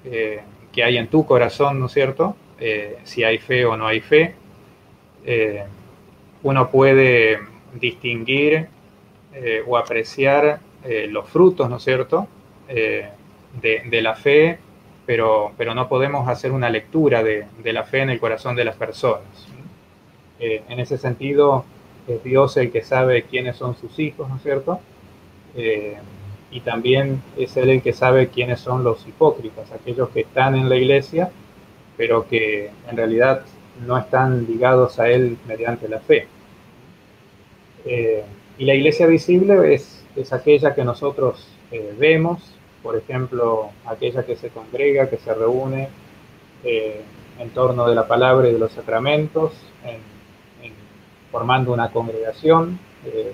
eh, 0.04 0.40
qué 0.72 0.82
hay 0.82 0.96
en 0.96 1.08
tu 1.08 1.26
corazón, 1.26 1.78
¿no 1.78 1.86
es 1.86 1.92
cierto?, 1.92 2.34
si 3.04 3.24
hay 3.24 3.38
fe 3.38 3.64
o 3.64 3.74
no 3.74 3.86
hay 3.86 4.00
fe. 4.00 4.34
uno 6.42 6.70
puede 6.70 7.38
distinguir 7.72 8.66
o 9.66 9.78
apreciar 9.78 10.60
los 10.84 11.28
frutos, 11.28 11.68
¿no 11.68 11.76
es 11.76 11.82
cierto?, 11.82 12.26
de, 12.68 14.00
la 14.02 14.14
fe, 14.14 14.58
pero, 15.06 15.52
pero 15.56 15.74
no 15.74 15.88
podemos 15.88 16.28
hacer 16.28 16.52
una 16.52 16.70
lectura 16.70 17.22
de, 17.22 17.46
de 17.62 17.72
la 17.72 17.84
fe 17.84 18.00
en 18.00 18.10
el 18.10 18.20
corazón 18.20 18.56
de 18.56 18.64
las 18.64 18.76
personas. 18.76 19.50
Eh, 20.40 20.62
en 20.70 20.80
ese 20.80 20.96
sentido, 20.96 21.66
es 22.08 22.24
Dios 22.24 22.56
el 22.56 22.72
que 22.72 22.82
sabe 22.82 23.24
quiénes 23.24 23.56
son 23.56 23.76
sus 23.76 23.98
hijos, 23.98 24.26
¿no 24.28 24.36
es 24.36 24.42
cierto? 24.42 24.80
Eh, 25.54 25.96
y 26.50 26.60
también 26.60 27.22
es 27.36 27.56
Él 27.58 27.68
el 27.68 27.82
que 27.82 27.92
sabe 27.92 28.28
quiénes 28.28 28.58
son 28.60 28.82
los 28.82 29.06
hipócritas, 29.06 29.70
aquellos 29.70 30.08
que 30.08 30.20
están 30.20 30.54
en 30.56 30.70
la 30.70 30.76
iglesia, 30.76 31.30
pero 31.98 32.26
que 32.26 32.70
en 32.90 32.96
realidad 32.96 33.42
no 33.86 33.98
están 33.98 34.46
ligados 34.46 34.98
a 34.98 35.08
Él 35.10 35.36
mediante 35.46 35.88
la 35.88 36.00
fe. 36.00 36.26
Eh, 37.84 38.24
y 38.56 38.64
la 38.64 38.74
iglesia 38.74 39.06
visible 39.06 39.74
es, 39.74 39.99
es 40.16 40.32
aquella 40.32 40.74
que 40.74 40.84
nosotros 40.84 41.48
vemos, 41.98 42.54
por 42.82 42.96
ejemplo, 42.96 43.70
aquella 43.86 44.24
que 44.24 44.36
se 44.36 44.48
congrega, 44.48 45.08
que 45.08 45.18
se 45.18 45.32
reúne 45.34 45.88
en 46.64 47.50
torno 47.50 47.88
de 47.88 47.94
la 47.94 48.06
palabra 48.08 48.48
y 48.48 48.52
de 48.52 48.58
los 48.58 48.72
sacramentos, 48.72 49.52
en 49.84 50.00
formando 51.30 51.72
una 51.72 51.90
congregación 51.90 52.78
eh, 53.06 53.32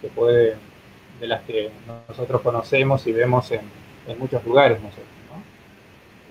que 0.00 0.08
puede, 0.08 0.56
de 1.20 1.26
las 1.26 1.42
que 1.42 1.70
nosotros 2.08 2.42
conocemos 2.42 3.06
y 3.06 3.12
vemos 3.12 3.50
en, 3.50 3.62
muchos 4.18 4.42
lugares 4.46 4.80
nosotros, 4.80 5.06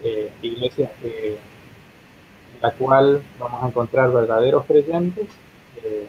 eh, 0.03 0.31
iglesias 0.41 0.89
en 1.03 1.37
la 2.59 2.71
cual 2.71 3.21
vamos 3.37 3.63
a 3.63 3.67
encontrar 3.67 4.11
verdaderos 4.11 4.65
creyentes 4.65 5.27
eh, 5.83 6.07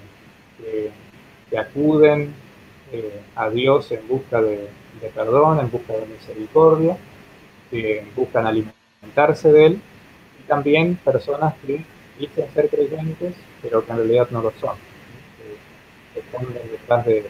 que, 1.50 1.59
acuden 1.59 2.35
a 3.35 3.50
Dios 3.50 3.90
en 3.92 4.07
busca 4.09 4.40
de, 4.40 4.68
perdón, 5.14 5.61
en 5.61 5.71
busca 5.71 5.95
de 5.95 6.07
misericordia, 6.07 6.97
que 7.71 8.04
buscan 8.16 8.47
alimentarse 8.47 9.52
de 9.52 9.66
Él, 9.66 9.80
y 10.40 10.49
también 10.49 10.97
personas 10.97 11.54
que 11.66 11.85
dicen 12.18 12.47
ser 12.54 12.68
creyentes, 12.68 13.35
pero 13.62 13.85
que 13.85 13.92
en 13.92 13.99
realidad 13.99 14.28
no 14.30 14.42
lo 14.42 14.52
son 14.61 14.76
detrás 16.14 17.07
de, 17.07 17.25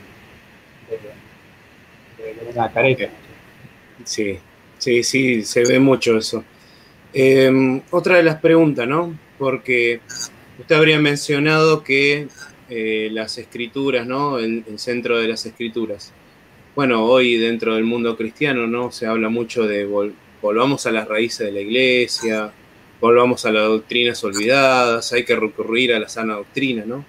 una 2.55 2.73
careta. 2.73 3.09
Sí, 4.05 4.39
sí, 4.79 5.03
sí, 5.03 5.43
se 5.45 5.65
ve 5.65 5.79
mucho 5.79 6.17
eso. 6.17 6.45
Em, 7.13 7.81
otra 7.91 8.17
de 8.17 8.23
las 8.23 8.41
preguntas, 8.41 8.87
¿no? 8.87 9.17
Porque 9.39 10.01
usted 10.59 10.77
habría 10.77 10.99
mencionado 10.99 11.83
que 11.83 12.29
eh, 12.71 13.09
las 13.13 13.39
escrituras, 13.39 14.07
¿no? 14.07 14.39
El, 14.39 14.65
centro 14.77 15.19
de 15.19 15.29
las 15.29 15.47
escrituras. 15.47 16.13
Bueno, 16.75 17.05
hoy 17.05 17.37
dentro 17.37 17.75
del 17.75 17.85
mundo 17.85 18.17
cristiano, 18.17 18.67
¿no? 18.67 18.93
Se 18.93 19.07
habla 19.07 19.29
mucho 19.29 19.67
de 19.67 19.85
volvamos 20.41 20.87
a 20.87 20.93
las 20.93 21.09
raíces 21.09 21.47
de 21.47 21.53
la 21.53 21.61
iglesia, 21.61 22.53
volvamos 23.01 23.45
a 23.45 23.53
las 23.53 23.65
doctrinas 23.65 24.23
olvidadas, 24.25 25.13
hay 25.13 25.25
que 25.25 25.37
recurrir 25.37 25.95
a 25.95 25.99
la 25.99 26.09
sana 26.09 26.35
doctrina, 26.35 26.85
¿no? 26.87 27.05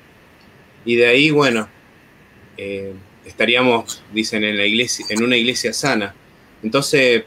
Y 0.85 0.95
de 0.95 1.07
ahí, 1.07 1.29
bueno, 1.29 1.67
eh, 2.57 2.93
estaríamos, 3.25 4.03
dicen, 4.13 4.43
en, 4.43 4.57
la 4.57 4.65
iglesia, 4.65 5.05
en 5.09 5.23
una 5.23 5.37
iglesia 5.37 5.73
sana. 5.73 6.15
Entonces, 6.63 7.23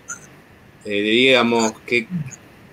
eh, 0.84 1.00
digamos, 1.00 1.72
¿qué, 1.86 2.06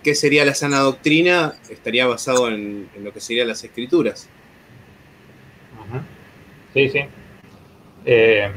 ¿qué, 0.03 0.15
sería 0.15 0.45
la 0.45 0.55
sana 0.55 0.79
doctrina? 0.79 1.55
Estaría 1.69 2.07
basado 2.07 2.49
en, 2.49 2.89
lo 3.01 3.13
que 3.13 3.19
serían 3.19 3.47
las 3.47 3.63
escrituras. 3.63 4.27
Sí. 6.87 7.01
Eh, 8.05 8.49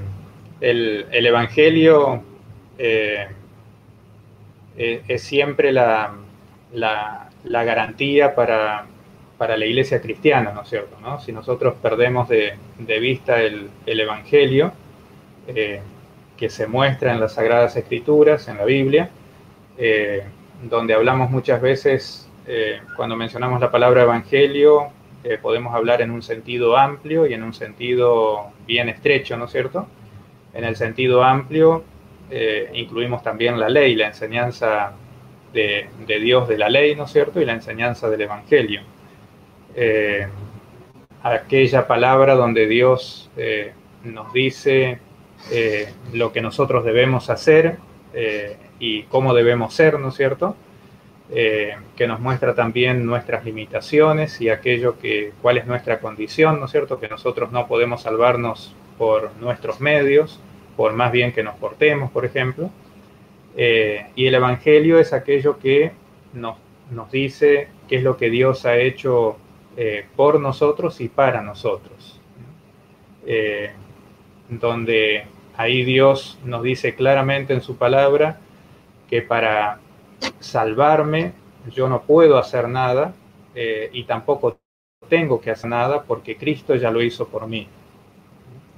el, 0.61 1.27
Evangelio 1.27 2.23
es 2.79 3.29
siempre 5.23 5.73
la, 5.73 6.15
la 6.73 7.65
garantía 7.65 8.35
para, 8.35 8.87
para 9.43 9.57
la 9.57 9.67
iglesia 9.67 10.01
cristiana, 10.01 10.53
¿no 10.53 10.63
es 10.63 10.69
cierto? 10.69 10.97
Si 11.19 11.33
nosotros 11.33 11.75
perdemos 11.83 12.29
de, 12.29 12.55
vista 13.01 13.43
el, 13.43 13.71
Evangelio, 13.87 14.71
eh, 15.49 15.81
que 16.37 16.49
se 16.49 16.69
muestra 16.69 17.13
en 17.13 17.19
las 17.19 17.35
Sagradas 17.35 17.75
Escrituras, 17.75 18.47
en 18.47 18.59
la 18.59 18.65
Biblia, 18.65 19.11
eh, 19.79 20.23
donde 20.63 20.95
hablamos 20.95 21.29
muchas 21.29 21.61
veces, 21.61 22.31
eh, 22.47 22.83
cuando 22.97 23.17
mencionamos 23.17 23.61
la 23.61 23.73
palabra 23.73 24.03
Evangelio, 24.03 24.93
podemos 25.41 25.75
hablar 25.75 26.03
en 26.03 26.11
un 26.11 26.23
sentido 26.23 26.77
amplio 26.77 27.27
y 27.27 27.35
en 27.35 27.43
un 27.43 27.55
sentido 27.55 28.51
bien 28.67 28.89
estrecho, 28.89 29.37
¿no 29.37 29.45
es 29.45 29.53
cierto? 29.53 29.87
En 30.53 30.65
el 30.65 30.77
sentido 30.77 31.23
amplio 31.23 31.85
incluimos 32.73 33.23
también 33.23 33.61
la 33.61 33.69
ley, 33.69 33.95
la 33.95 34.09
enseñanza 34.09 34.93
de, 35.53 35.87
de 36.07 36.19
Dios 36.19 36.49
de 36.49 36.59
la 36.59 36.69
ley, 36.69 36.97
¿no 36.97 37.05
es 37.05 37.13
cierto? 37.13 37.41
Y 37.41 37.45
la 37.45 37.53
enseñanza 37.53 38.11
del 38.11 38.23
Evangelio. 38.23 38.83
Eh, 39.75 40.27
aquella 41.23 41.87
palabra 41.87 42.35
donde 42.35 42.67
Dios 42.67 43.31
eh, 43.37 43.73
nos 44.05 44.33
dice 44.33 44.99
eh, 45.51 45.93
lo 46.13 46.33
que 46.33 46.41
nosotros 46.41 46.85
debemos 46.85 47.31
hacer 47.31 47.79
y 48.79 49.05
cómo 49.05 49.33
debemos 49.33 49.73
ser, 49.73 49.99
¿no 49.99 50.09
es 50.09 50.15
cierto? 50.17 50.55
Que 51.35 52.07
nos 52.07 52.21
muestra 52.21 52.55
también 52.55 53.07
nuestras 53.07 53.43
limitaciones 53.45 54.39
y 54.43 54.51
aquello 54.51 54.99
que, 54.99 55.33
cuál 55.41 55.57
es 55.57 55.67
nuestra 55.67 55.99
condición, 55.99 56.61
¿no 56.61 56.67
es 56.67 56.73
cierto? 56.73 57.01
Que 57.01 57.09
nosotros 57.09 57.53
no 57.53 57.67
podemos 57.67 58.03
salvarnos 58.03 58.75
por 58.99 59.31
nuestros 59.41 59.81
medios, 59.81 60.41
por 60.77 60.93
más 60.93 61.11
bien 61.11 61.33
que 61.33 61.43
nos 61.43 61.55
portemos, 61.57 62.11
por 62.11 62.27
ejemplo. 62.27 62.71
y 63.57 64.27
el 64.27 64.35
Evangelio 64.35 64.99
es 64.99 65.15
aquello 65.15 65.59
que 65.59 65.93
nos, 66.35 66.59
nos 66.91 67.11
dice 67.11 67.69
qué 67.89 67.97
es 67.97 68.03
lo 68.03 68.17
que 68.17 68.31
Dios 68.31 68.67
ha 68.67 68.77
hecho 68.77 69.39
eh, 69.77 70.05
por 70.17 70.39
nosotros 70.39 71.01
y 71.01 71.09
para 71.09 71.41
nosotros. 71.41 72.21
Eh, 73.27 73.71
donde 74.51 75.25
ahí 75.57 75.83
Dios 75.85 76.39
nos 76.45 76.63
dice 76.63 76.95
claramente 76.95 77.55
en 77.55 77.63
su 77.63 77.77
palabra 77.77 78.39
que 79.09 79.23
para 79.23 79.79
salvarme 80.41 81.33
yo 81.71 81.89
no 81.89 82.03
puedo 82.03 82.39
hacer 82.39 82.69
nada 82.69 83.15
eh, 83.55 83.91
y 83.93 84.05
tampoco 84.05 84.59
tengo 85.09 85.41
que 85.41 85.51
hacer 85.51 85.71
nada 85.71 86.03
porque 86.03 86.37
Cristo 86.37 86.75
ya 86.75 86.91
lo 86.91 87.03
hizo 87.03 87.29
por 87.29 87.47
mí. 87.47 87.69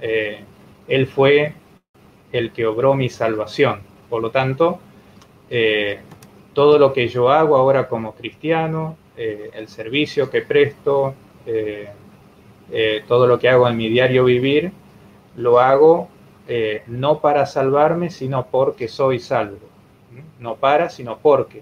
Eh, 0.01 0.39
él 0.87 1.07
fue 1.07 1.53
el 2.31 2.51
que 2.51 2.65
obró 2.65 2.93
mi 2.93 3.09
salvación. 3.09 3.81
Por 4.09 4.21
lo 4.21 4.31
tanto, 4.31 4.79
eh, 5.49 5.99
todo 6.53 6.77
lo 6.77 6.93
que 6.93 7.07
yo 7.07 7.29
hago 7.29 7.55
ahora 7.55 7.87
como 7.87 8.13
cristiano, 8.13 8.97
el 9.17 9.69
servicio 9.69 10.29
que 10.29 10.41
presto, 10.41 11.15
todo 13.07 13.27
lo 13.27 13.39
que 13.39 13.47
hago 13.47 13.65
en 13.69 13.77
mi 13.77 13.87
diario 13.87 14.25
vivir, 14.25 14.73
lo 15.37 15.61
hago 15.61 16.09
no 16.87 17.19
para 17.19 17.45
salvarme, 17.45 18.09
sino 18.09 18.47
porque 18.47 18.89
soy 18.89 19.19
salvo. 19.19 19.64
No 20.39 20.55
para, 20.55 20.89
sino 20.89 21.17
porque 21.17 21.61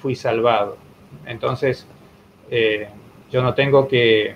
fui 0.00 0.14
salvado. 0.14 0.78
Entonces, 1.26 1.86
yo 3.30 3.42
no 3.42 3.54
tengo 3.54 3.86
que, 3.88 4.34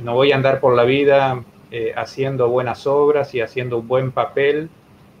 no 0.00 0.14
voy 0.14 0.32
a 0.32 0.36
andar 0.36 0.60
por 0.60 0.74
la 0.74 0.84
vida 0.84 1.42
eh, 1.72 1.92
haciendo 1.94 2.48
buenas 2.48 2.88
obras 2.88 3.32
y 3.32 3.40
haciendo 3.40 3.78
un 3.78 3.86
buen 3.86 4.10
papel 4.10 4.68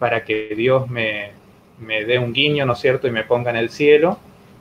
para 0.00 0.24
que 0.24 0.52
Dios 0.56 0.90
me, 0.90 1.30
dé 1.78 2.18
un 2.18 2.32
guiño, 2.32 2.66
¿no 2.66 2.72
es 2.72 2.80
cierto?, 2.80 3.06
y 3.06 3.12
me 3.12 3.22
ponga 3.22 3.50
en 3.50 3.56
el 3.56 3.70
cielo, 3.70 4.18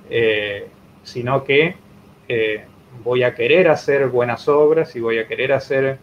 eh, 0.08 0.68
sino 1.02 1.44
que 1.44 1.74
eh, 2.28 2.64
voy 3.04 3.24
a 3.24 3.34
querer 3.34 3.70
hacer 3.70 4.08
buenas 4.08 4.48
obras 4.48 4.96
y 4.96 5.00
voy 5.00 5.18
a 5.18 5.28
querer 5.28 5.52
hacer 5.52 5.98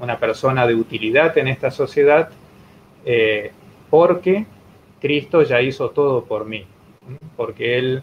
una 0.00 0.18
persona 0.20 0.64
de 0.64 0.76
utilidad 0.76 1.36
en 1.36 1.48
esta 1.48 1.72
sociedad, 1.72 2.28
porque 3.90 4.46
Cristo 5.00 5.42
ya 5.42 5.60
hizo 5.60 5.90
todo 5.90 6.24
por 6.24 6.46
mí, 6.46 6.64
porque 7.36 7.78
Él 7.78 8.02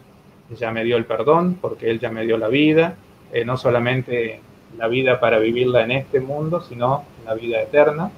ya 0.56 0.70
me 0.70 0.84
dio 0.84 0.96
el 0.96 1.04
perdón, 1.04 1.58
porque 1.60 1.90
Él 1.90 1.98
ya 1.98 2.10
me 2.10 2.24
dio 2.24 2.38
la 2.38 2.48
vida, 2.48 2.96
no 3.44 3.56
solamente 3.56 4.40
la 4.76 4.88
vida 4.88 5.20
para 5.20 5.38
vivirla 5.38 5.82
en 5.82 5.92
este 5.92 6.20
mundo, 6.20 6.60
sino 6.60 7.04
la 7.24 7.34
vida 7.34 7.60
eterna. 7.60 8.10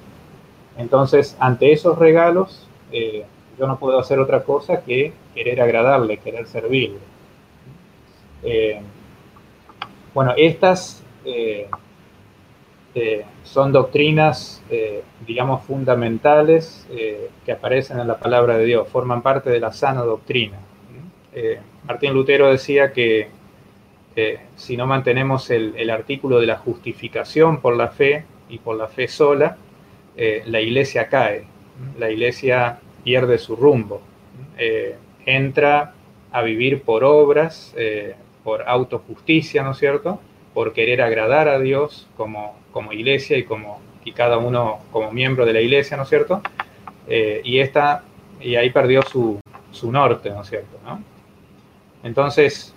Entonces, 0.77 1.35
ante 1.39 1.71
esos 1.71 1.97
regalos, 1.97 2.67
eh, 2.91 3.25
yo 3.57 3.67
no 3.67 3.79
puedo 3.79 3.99
hacer 3.99 4.19
otra 4.19 4.43
cosa 4.43 4.83
que 4.83 5.13
querer 5.33 5.61
agradarle, 5.61 6.17
querer 6.17 6.47
servirle. 6.47 6.99
Eh, 8.43 8.79
bueno, 10.13 10.33
estas 10.37 11.03
eh, 12.95 13.25
son 13.43 13.71
doctrinas, 13.71 14.63
digamos, 15.27 15.63
fundamentales 15.63 16.87
que 17.45 17.51
aparecen 17.51 17.99
en 17.99 18.07
la 18.07 18.17
palabra 18.17 18.57
de 18.57 18.65
Dios, 18.65 18.87
forman 18.87 19.21
parte 19.21 19.49
de 19.49 19.59
la 19.59 19.71
sana 19.71 20.01
doctrina. 20.01 20.57
Martín 21.85 22.13
Lutero 22.13 22.49
decía 22.49 22.93
que 22.93 23.27
si 24.55 24.77
no 24.77 24.87
mantenemos 24.87 25.49
el, 25.49 25.89
artículo 25.89 26.39
de 26.39 26.47
la 26.47 26.57
justificación 26.57 27.61
por 27.61 27.75
la 27.75 27.89
fe 27.89 28.23
y 28.49 28.59
por 28.59 28.77
la 28.77 28.87
fe 28.87 29.07
sola, 29.07 29.57
eh, 30.15 30.43
la 30.45 30.61
iglesia 30.61 31.09
cae, 31.09 31.43
la 31.99 32.09
iglesia 32.09 32.79
pierde 33.03 33.37
su 33.37 33.55
rumbo, 33.55 34.01
eh, 34.57 34.95
entra 35.25 35.93
a 36.31 36.41
vivir 36.41 36.83
por 36.83 37.03
obras, 37.03 37.73
eh, 37.75 38.15
por 38.43 38.63
autojusticia, 38.67 39.63
¿no 39.63 39.71
es 39.71 39.77
cierto? 39.77 40.21
Por 40.55 40.73
querer 40.73 41.03
agradar 41.03 41.47
a 41.47 41.59
Dios 41.59 42.07
como, 42.17 42.57
como 42.71 42.91
iglesia 42.91 43.37
y, 43.37 43.43
como, 43.43 43.79
y 44.03 44.11
cada 44.13 44.39
uno 44.39 44.79
como 44.91 45.11
miembro 45.11 45.45
de 45.45 45.53
la 45.53 45.61
iglesia, 45.61 45.97
¿no 45.97 46.03
es 46.03 46.09
cierto? 46.09 46.41
y, 47.07 47.59
esta, 47.59 48.03
y 48.41 48.55
ahí 48.55 48.71
perdió 48.71 49.03
su, 49.03 49.39
su 49.71 49.91
norte, 49.91 50.31
¿no 50.31 50.41
es 50.41 50.49
cierto? 50.49 50.79
¿no? 50.83 51.03
Entonces, 52.03 52.73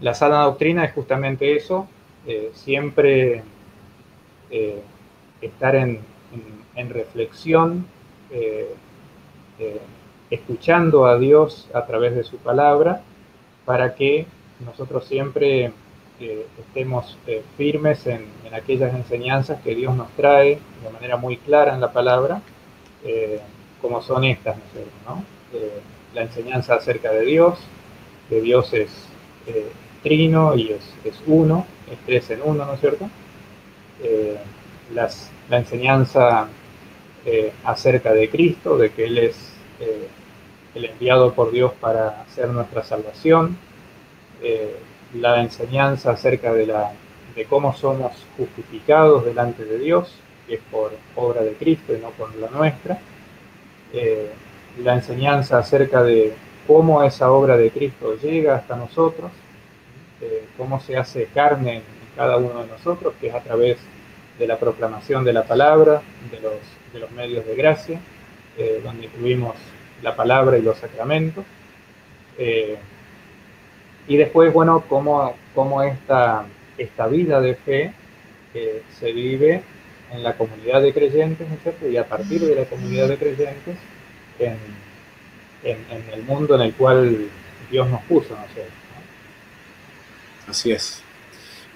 la 0.00 0.14
sana 0.14 0.42
doctrina 0.42 0.84
es 0.84 0.92
justamente 0.92 1.56
eso, 1.56 1.86
eh, 2.26 2.50
siempre 2.54 3.42
eh, 4.50 4.82
estar 5.40 5.76
en, 5.76 6.00
reflexión, 6.90 7.86
eh, 8.30 8.74
escuchando 10.28 11.06
a 11.06 11.18
Dios 11.18 11.70
a 11.72 11.86
través 11.86 12.14
de 12.14 12.24
su 12.24 12.36
palabra, 12.36 13.02
para 13.64 13.94
que 13.94 14.26
nosotros 14.64 15.06
siempre 15.06 15.72
estemos 16.20 17.18
firmes 17.56 18.06
en, 18.06 18.26
aquellas 18.52 18.94
enseñanzas 18.94 19.60
que 19.62 19.74
Dios 19.74 19.94
nos 19.94 20.08
trae 20.12 20.58
de 20.82 20.90
manera 20.90 21.16
muy 21.16 21.36
clara 21.36 21.74
en 21.74 21.80
la 21.80 21.92
palabra, 21.92 22.40
como 23.82 24.00
son 24.02 24.24
estas, 24.24 24.56
¿no? 25.06 25.22
la 26.14 26.22
enseñanza 26.22 26.74
acerca 26.74 27.12
de 27.12 27.26
Dios, 27.26 27.58
que 28.30 28.40
Dios 28.40 28.72
es 28.72 28.90
trino 30.06 30.54
y 30.54 30.70
es, 30.70 31.22
uno, 31.26 31.66
es 31.90 31.98
tres 32.06 32.30
en 32.30 32.40
uno, 32.44 32.64
¿no 32.64 32.74
es 32.74 32.80
cierto? 32.80 33.10
Eh, 34.02 34.36
la 34.94 35.58
enseñanza 35.58 36.46
eh, 37.24 37.52
acerca 37.64 38.12
de 38.12 38.30
Cristo, 38.30 38.78
de 38.78 38.90
que 38.90 39.06
Él 39.06 39.18
es 39.18 39.52
eh, 39.80 40.06
el 40.76 40.84
enviado 40.84 41.32
por 41.32 41.50
Dios 41.50 41.72
para 41.80 42.22
hacer 42.22 42.48
nuestra 42.50 42.84
salvación, 42.84 43.58
la 45.20 45.40
enseñanza 45.42 46.12
acerca 46.12 46.52
de, 46.52 46.66
la, 46.66 46.92
de 47.34 47.44
cómo 47.44 47.74
somos 47.74 48.12
justificados 48.36 49.24
delante 49.24 49.64
de 49.64 49.78
Dios, 49.78 50.14
que 50.46 50.54
es 50.54 50.60
por 50.70 50.92
obra 51.14 51.42
de 51.42 51.52
Cristo 51.54 51.94
y 51.94 52.00
no 52.00 52.10
por 52.10 52.34
la 52.36 52.48
nuestra, 52.48 52.98
la 54.82 54.94
enseñanza 54.94 55.58
acerca 55.58 56.02
de 56.02 56.34
cómo 56.66 57.02
esa 57.02 57.30
obra 57.30 57.56
de 57.56 57.70
Cristo 57.70 58.16
llega 58.16 58.56
hasta 58.56 58.76
nosotros, 58.76 59.30
cómo 60.56 60.80
se 60.80 60.96
hace 60.96 61.26
carne 61.26 61.76
en 61.76 61.82
cada 62.16 62.36
uno 62.36 62.62
de 62.62 62.68
nosotros, 62.68 63.14
que 63.20 63.28
es 63.28 63.34
a 63.34 63.40
través 63.40 63.78
de 64.38 64.46
la 64.46 64.58
proclamación 64.58 65.24
de 65.24 65.32
la 65.32 65.44
palabra, 65.44 66.02
de 66.30 66.40
los, 66.40 66.54
de 66.92 66.98
los 66.98 67.10
medios 67.12 67.46
de 67.46 67.54
gracia, 67.54 68.00
eh, 68.58 68.80
donde 68.82 69.06
incluimos 69.06 69.54
la 70.02 70.16
palabra 70.16 70.58
y 70.58 70.62
los 70.62 70.78
sacramentos. 70.78 71.44
Y 74.08 74.16
después, 74.16 74.52
bueno, 74.52 74.84
cómo, 74.88 75.34
cómo 75.54 75.82
esta, 75.82 76.46
esta 76.78 77.06
vida 77.06 77.40
de 77.40 77.54
fe 77.54 77.92
eh, 78.54 78.82
se 78.98 79.12
vive 79.12 79.62
en 80.12 80.22
la 80.22 80.36
comunidad 80.36 80.82
de 80.82 80.92
creyentes, 80.92 81.46
¿no 81.48 81.88
Y 81.88 81.96
a 81.96 82.08
partir 82.08 82.40
de 82.40 82.54
la 82.54 82.64
comunidad 82.64 83.08
de 83.08 83.16
creyentes, 83.16 83.76
en, 84.38 84.56
en, 85.64 85.78
en 85.90 86.10
el 86.12 86.22
mundo 86.22 86.54
en 86.54 86.60
el 86.62 86.74
cual 86.74 87.28
Dios 87.70 87.88
nos 87.88 88.02
puso, 88.02 88.34
¿no 88.36 88.44
es 88.44 88.68
Así 90.48 90.70
es. 90.70 91.02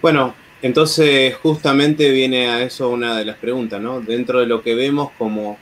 Bueno, 0.00 0.34
entonces 0.62 1.34
justamente 1.36 2.10
viene 2.10 2.48
a 2.48 2.62
eso 2.62 2.90
una 2.90 3.16
de 3.16 3.24
las 3.24 3.36
preguntas, 3.36 3.80
¿no? 3.80 4.00
Dentro 4.00 4.40
de 4.40 4.46
lo 4.46 4.62
que 4.62 4.74
vemos 4.74 5.10
como 5.18 5.58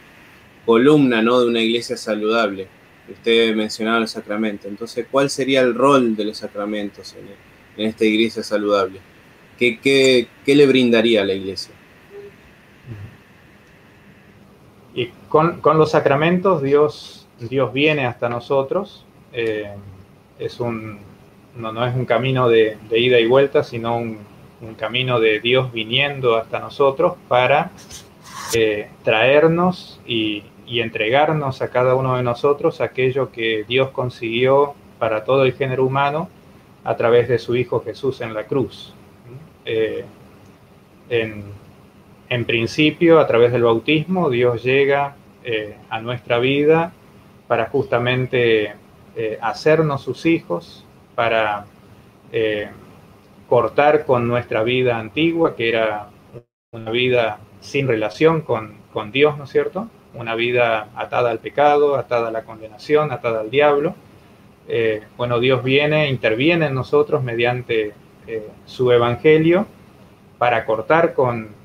columna, 0.67 1.23
¿no? 1.23 1.41
De 1.41 1.47
una 1.47 1.61
iglesia 1.61 1.97
saludable. 1.97 2.69
Usted 3.11 3.55
mencionaba 3.55 3.99
el 3.99 4.09
sacramento. 4.09 4.69
Entonces, 4.69 5.07
¿cuál 5.11 5.31
sería 5.31 5.61
el 5.63 5.75
rol 5.75 6.15
de 6.17 6.25
los 6.25 6.39
sacramentos 6.39 7.15
en, 7.15 7.87
esta 7.87 8.05
iglesia 8.05 8.43
saludable? 8.43 9.01
¿Qué, 9.59 9.79
qué, 9.81 10.55
le 10.55 10.67
brindaría 10.67 11.23
a 11.23 11.25
la 11.25 11.33
iglesia? 11.33 11.75
Y 14.95 15.11
con, 15.29 15.61
los 15.65 15.91
sacramentos 15.91 16.63
Dios, 16.63 17.29
Dios 17.41 17.73
viene 17.73 18.07
hasta 18.07 18.29
nosotros. 18.29 19.05
Eh, 19.33 19.71
es 20.39 20.61
un, 20.61 20.99
no, 21.57 21.87
es 21.87 21.95
un 21.95 22.05
camino 22.05 22.49
de, 22.49 22.79
ida 22.91 23.19
y 23.19 23.27
vuelta, 23.27 23.65
sino 23.65 23.97
un, 23.97 24.19
camino 24.77 25.21
de 25.21 25.39
Dios 25.39 25.73
viniendo 25.73 26.37
hasta 26.37 26.59
nosotros 26.59 27.15
para 27.29 27.71
eh, 28.55 28.91
traernos 29.05 30.01
y, 30.05 30.43
entregarnos 30.81 31.63
a 31.63 31.69
cada 31.71 31.95
uno 31.95 32.17
de 32.17 32.23
nosotros 32.23 32.81
aquello 32.81 33.31
que 33.33 33.65
Dios 33.67 33.91
consiguió 33.91 34.75
para 34.99 35.25
todo 35.25 35.45
el 35.45 35.55
género 35.55 35.85
humano 35.85 36.29
a 36.85 36.97
través 36.97 37.29
de 37.29 37.39
su 37.39 37.57
Hijo 37.57 37.83
Jesús 37.83 38.21
en 38.21 38.35
la 38.35 38.45
cruz. 38.45 38.95
Eh, 39.65 40.05
en, 41.11 42.45
principio, 42.45 43.19
a 43.19 43.27
través 43.27 43.53
del 43.53 43.63
bautismo, 43.63 44.29
Dios 44.29 44.63
llega 44.63 45.17
eh, 45.45 45.77
a 45.89 46.01
nuestra 46.01 46.39
vida 46.39 46.93
para 47.47 47.67
justamente 47.67 48.75
hacernos 49.41 50.03
sus 50.03 50.27
hijos, 50.27 50.87
para 51.17 51.65
eh, 52.31 52.69
cortar 53.49 54.05
con 54.05 54.29
nuestra 54.29 54.63
vida 54.63 54.99
antigua, 54.99 55.57
que 55.57 55.71
era 55.71 56.11
una 56.71 56.91
vida 56.91 57.41
sin 57.61 57.89
relación 57.89 58.43
con, 58.43 58.77
Dios, 59.11 59.39
¿no 59.39 59.45
es 59.45 59.51
cierto? 59.51 59.89
Una 60.15 60.35
vida 60.35 60.89
atada 60.97 61.31
al 61.31 61.39
pecado, 61.39 61.97
atada 61.97 62.29
a 62.29 62.31
la 62.31 62.43
condenación, 62.43 63.13
atada 63.13 63.41
al 63.41 63.51
diablo. 63.51 63.95
Eh, 64.69 65.03
bueno, 65.17 65.41
Dios 65.41 65.63
viene, 65.65 66.09
interviene 66.11 66.67
en 66.67 66.75
nosotros 66.75 67.23
mediante 67.23 67.95
eh, 68.27 68.49
su 68.67 68.93
evangelio 68.93 69.67
para 70.37 70.65
cortar 70.67 71.15
con, 71.15 71.57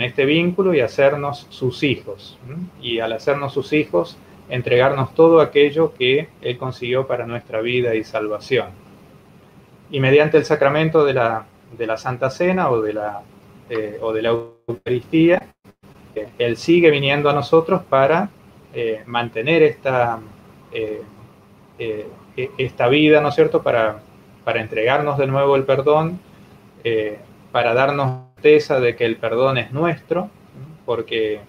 este 0.00 0.26
vínculo 0.26 0.74
y 0.74 0.80
hacernos 0.80 1.46
sus 1.48 1.82
hijos. 1.82 2.38
Y 2.82 2.98
al 2.98 3.12
hacernos 3.12 3.54
sus 3.54 3.72
hijos, 3.72 4.18
entregarnos 4.48 5.14
todo 5.14 5.40
aquello 5.40 5.94
que 5.94 6.28
Él 6.42 6.58
consiguió 6.58 7.06
para 7.06 7.26
nuestra 7.26 7.60
vida 7.60 7.94
y 7.94 8.04
salvación. 8.04 8.68
y 9.90 9.98
mediante 9.98 10.36
el 10.36 10.44
sacramento 10.44 11.04
de 11.04 11.14
la, 11.14 11.46
de 11.76 11.86
la 11.86 11.96
Santa 11.96 12.30
Cena 12.30 12.70
o 12.70 12.80
de 12.80 12.92
la, 12.92 13.22
o 14.02 14.12
de 14.12 14.22
la 14.22 14.28
Eucaristía, 14.68 15.54
Él 16.38 16.56
sigue 16.56 16.90
viniendo 16.90 17.30
a 17.30 17.32
nosotros 17.32 17.82
para 17.88 18.30
mantener 19.06 19.62
esta, 19.62 20.18
esta 22.56 22.88
vida, 22.88 23.20
¿no 23.20 23.28
es 23.28 23.34
cierto?, 23.34 23.62
para, 23.62 24.00
para 24.44 24.60
entregarnos 24.60 25.18
de 25.18 25.26
nuevo 25.26 25.56
el 25.56 25.64
perdón, 25.64 26.20
para 27.52 27.74
darnos 27.74 28.30
certeza 28.40 28.80
de 28.80 28.96
que 28.96 29.04
el 29.04 29.16
perdón 29.16 29.58
es 29.58 29.72
nuestro, 29.72 30.30
porque 30.86 31.40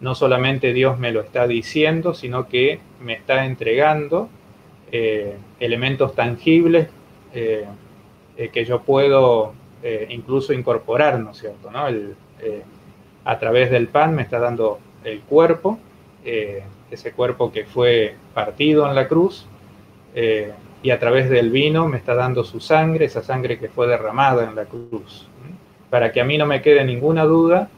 no 0.00 0.14
solamente 0.14 0.72
Dios 0.72 0.98
me 0.98 1.12
lo 1.12 1.20
está 1.20 1.46
diciendo, 1.46 2.14
sino 2.14 2.48
que 2.48 2.80
me 3.00 3.12
está 3.12 3.44
entregando 3.44 4.28
eh, 4.90 5.36
elementos 5.60 6.14
tangibles 6.14 6.88
eh, 7.34 7.66
eh, 8.36 8.48
que 8.48 8.64
yo 8.64 8.82
puedo 8.82 9.54
incluso 10.10 10.52
incorporar, 10.52 11.18
¿no 11.18 11.32
es 11.32 11.38
cierto? 11.38 11.68
A 13.24 13.38
través 13.38 13.70
del 13.70 13.88
pan 13.88 14.14
me 14.14 14.22
está 14.22 14.38
dando 14.38 14.78
el 15.04 15.20
cuerpo, 15.20 15.78
ese 16.24 17.12
cuerpo 17.12 17.50
que 17.50 17.64
fue 17.64 18.16
partido 18.34 18.88
en 18.88 18.94
la 18.94 19.08
cruz, 19.08 19.46
y 20.82 20.90
a 20.90 20.98
través 20.98 21.30
del 21.30 21.50
vino 21.50 21.86
me 21.86 21.96
está 21.96 22.14
dando 22.14 22.44
su 22.44 22.60
sangre, 22.60 23.04
esa 23.04 23.22
sangre 23.22 23.58
que 23.58 23.68
fue 23.68 23.86
derramada 23.86 24.44
en 24.44 24.54
la 24.54 24.64
cruz, 24.64 25.28
para 25.90 26.10
que 26.10 26.20
a 26.20 26.24
mí 26.24 26.38
no 26.38 26.46
me 26.46 26.62
quede 26.62 26.84
ninguna 26.84 27.24
duda 27.24 27.68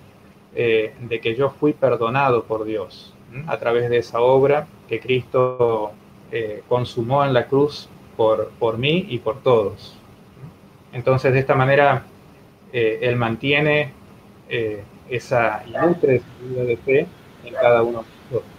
eh, 0.55 0.95
de 1.01 1.21
que 1.21 1.35
yo 1.35 1.51
fui 1.51 1.73
perdonado 1.73 2.45
por 2.45 2.65
Dios 2.65 3.13
a 3.49 3.59
través 3.59 3.91
de 3.91 3.99
esa 3.99 4.21
obra 4.21 4.69
que 4.89 5.01
Cristo 5.01 5.91
eh, 6.31 6.63
consumó 6.69 7.25
en 7.25 7.35
la 7.35 7.47
cruz 7.47 7.89
por, 8.17 8.51
por 8.61 8.79
mí 8.79 9.07
y 9.09 9.19
por 9.19 9.43
todos. 9.43 9.99
Entonces, 10.93 11.33
de 11.33 11.41
esta 11.41 11.57
manera, 11.57 12.05
eh, 12.73 13.01
Él 13.03 13.17
mantiene 13.17 13.93
esa 15.09 15.63
ilustre 15.67 16.23
vida 16.43 16.65
de 16.65 16.77
fe 16.77 17.07
en 17.45 17.55
cada 17.55 17.83
uno 17.83 18.03
de 18.03 18.37
nosotros. 18.37 18.53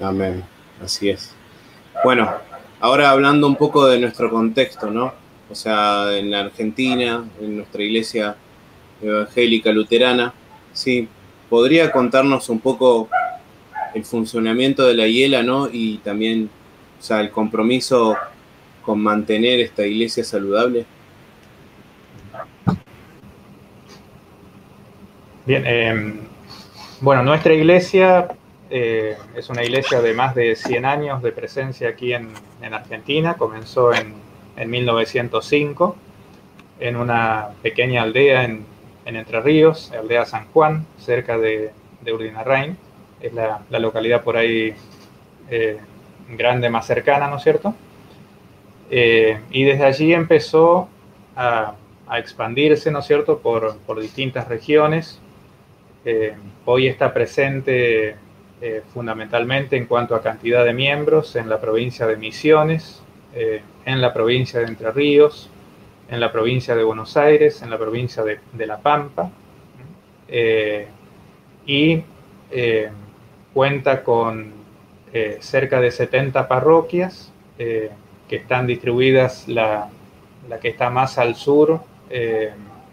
Amén, 0.00 0.44
así 0.82 1.10
es. 1.10 1.34
Bueno, 2.04 2.30
ahora 2.80 3.10
hablando 3.10 3.46
un 3.46 3.56
poco 3.56 3.86
de 3.86 3.98
nuestro 3.98 4.30
contexto, 4.30 4.90
¿no? 4.90 5.12
O 5.50 5.54
sea, 5.54 6.16
en 6.16 6.30
la 6.30 6.40
Argentina, 6.40 7.24
en 7.40 7.56
nuestra 7.56 7.82
iglesia 7.82 8.36
evangélica 9.02 9.72
luterana. 9.72 10.32
Sí, 10.72 11.08
podría 11.48 11.90
contarnos 11.90 12.48
un 12.48 12.60
poco 12.60 13.08
el 13.94 14.04
funcionamiento 14.04 14.86
de 14.86 14.94
la 14.94 15.06
hiela, 15.06 15.42
¿no? 15.42 15.68
Y 15.70 15.98
también, 15.98 16.48
o 16.98 17.02
sea, 17.02 17.20
el 17.20 17.30
compromiso 17.30 18.16
con 18.82 19.00
mantener 19.00 19.60
esta 19.60 19.86
iglesia 19.86 20.24
saludable. 20.24 20.86
Bien, 25.46 25.66
em, 25.66 26.20
bueno, 27.00 27.22
nuestra 27.22 27.54
iglesia 27.54 28.28
eh, 28.68 29.16
es 29.34 29.48
una 29.50 29.64
iglesia 29.64 30.00
de 30.00 30.14
más 30.14 30.34
de 30.34 30.54
100 30.54 30.84
años 30.84 31.22
de 31.22 31.32
presencia 31.32 31.88
aquí 31.88 32.12
en, 32.12 32.30
Argentina. 32.72 33.34
Comenzó 33.34 33.92
en, 33.94 34.14
en 34.56 34.70
1905 34.70 35.96
en 36.78 36.96
una 36.96 37.48
pequeña 37.62 38.02
aldea 38.02 38.44
en 38.44 38.64
en 39.04 39.16
Entre 39.16 39.40
Ríos, 39.40 39.92
aldea 39.92 40.24
San 40.24 40.46
Juan, 40.52 40.86
cerca 40.98 41.38
de, 41.38 41.72
de 42.00 42.12
Urdinarrain. 42.12 42.76
Es 43.20 43.32
la, 43.32 43.60
localidad 43.70 44.22
por 44.22 44.36
ahí 44.36 44.74
eh, 45.50 45.78
grande 46.30 46.70
más 46.70 46.86
cercana, 46.86 47.28
¿no 47.28 47.36
es 47.36 47.42
cierto? 47.42 47.74
Eh, 48.90 49.40
y 49.50 49.64
desde 49.64 49.84
allí 49.84 50.12
empezó 50.12 50.88
a, 51.36 51.74
expandirse, 52.12 52.90
¿no 52.90 53.00
es 53.00 53.06
cierto?, 53.06 53.38
por, 53.38 54.00
distintas 54.00 54.48
regiones. 54.48 55.20
Eh, 56.04 56.34
hoy 56.64 56.86
está 56.86 57.12
presente 57.12 58.16
fundamentalmente 58.92 59.78
en 59.78 59.86
cuanto 59.86 60.14
a 60.14 60.22
cantidad 60.22 60.66
de 60.66 60.74
miembros 60.74 61.34
en 61.34 61.48
la 61.48 61.62
provincia 61.62 62.06
de 62.06 62.18
Misiones, 62.18 63.02
en 63.32 64.00
la 64.02 64.12
provincia 64.12 64.60
de 64.60 64.66
Entre 64.66 64.90
Ríos, 64.90 65.48
en 66.10 66.18
la 66.18 66.32
provincia 66.32 66.74
de 66.74 66.82
Buenos 66.82 67.16
Aires, 67.16 67.62
en 67.62 67.70
la 67.70 67.78
provincia 67.78 68.24
de, 68.24 68.66
La 68.66 68.78
Pampa, 68.78 69.30
eh, 70.26 70.88
y 71.66 72.02
eh, 72.50 72.90
cuenta 73.54 74.02
con 74.02 74.52
eh, 75.12 75.38
cerca 75.40 75.80
de 75.80 75.90
70 75.90 76.48
parroquias 76.48 77.32
que 77.56 78.36
están 78.36 78.66
distribuidas, 78.66 79.46
la, 79.46 79.90
que 80.62 80.68
está 80.68 80.88
más 80.88 81.18
al 81.18 81.34
sur 81.34 81.82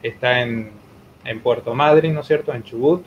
está 0.04 0.42
en, 0.42 0.72
Puerto 1.42 1.74
Madryn, 1.74 2.14
¿no 2.14 2.22
es 2.22 2.28
cierto?, 2.28 2.54
en 2.54 2.64
Chubut, 2.64 3.06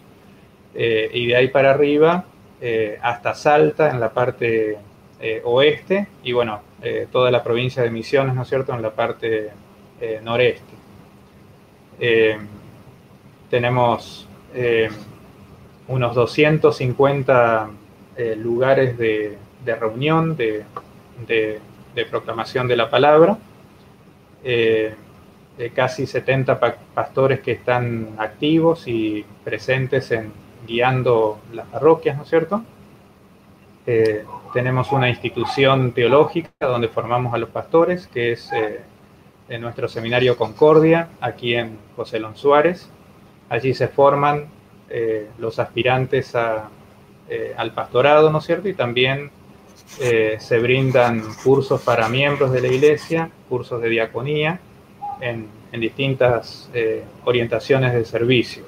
y 0.75 1.27
de 1.27 1.37
ahí 1.37 1.49
para 1.49 1.71
arriba 1.71 2.25
hasta 3.03 3.35
Salta, 3.35 3.91
en 3.91 3.99
la 3.99 4.11
parte 4.11 4.79
oeste, 5.45 6.07
y 6.23 6.33
bueno, 6.33 6.61
toda 7.11 7.31
la 7.31 7.43
provincia 7.43 7.83
de 7.83 7.91
Misiones, 7.91 8.35
¿no 8.35 8.43
es 8.43 8.49
cierto?, 8.49 8.75
en 8.75 8.83
la 8.83 8.91
parte 8.91 9.51
eh, 10.03 10.19
noreste. 10.23 10.75
Eh, 11.99 12.39
tenemos 13.51 14.27
eh, 14.55 14.89
unos 15.89 16.15
250 16.15 17.71
lugares 18.37 18.97
de, 18.97 19.37
reunión, 19.79 20.37
de, 20.37 20.65
proclamación 22.11 22.67
de 22.67 22.77
la 22.77 22.89
palabra, 22.89 23.37
casi 25.75 26.07
70 26.07 26.59
pastores 26.95 27.41
que 27.41 27.53
están 27.53 28.15
activos 28.19 28.89
y 28.89 29.25
presentes 29.45 30.11
en 30.11 30.33
guiando 30.67 31.39
las 31.53 31.67
parroquias, 31.67 32.17
¿no 32.17 32.23
es 32.25 32.29
cierto? 32.29 32.63
tenemos 34.53 34.93
una 34.93 35.09
institución 35.09 35.91
teológica 35.91 36.51
donde 36.61 36.87
formamos 36.87 37.35
a 37.35 37.39
los 37.39 37.49
pastores, 37.49 38.07
que 38.07 38.33
es 38.33 38.49
en 39.51 39.61
nuestro 39.61 39.89
seminario 39.89 40.37
Concordia, 40.37 41.09
aquí 41.21 41.57
en 41.57 41.77
José 41.97 42.21
Lon 42.21 42.37
Suárez. 42.37 42.89
Allí 43.49 43.75
se 43.75 43.89
forman 43.89 44.47
eh, 44.89 45.29
los 45.39 45.59
aspirantes 45.59 46.33
eh, 47.29 47.55
al 47.57 47.73
pastorado, 47.75 48.31
¿no 48.31 48.39
es 48.39 48.45
cierto? 48.45 48.69
Y 48.69 48.75
también 48.75 49.31
eh, 50.01 50.37
se 50.39 50.59
brindan 50.61 51.23
cursos 51.43 51.83
para 51.83 52.09
miembros 52.09 52.53
de 52.53 52.61
la 52.61 52.69
iglesia, 52.69 53.29
cursos 53.49 53.83
de 53.83 53.89
diaconía, 53.89 54.61
en, 55.21 55.49
distintas 55.73 56.69
orientaciones 57.25 57.95
de 57.95 58.05
servicio 58.05 58.65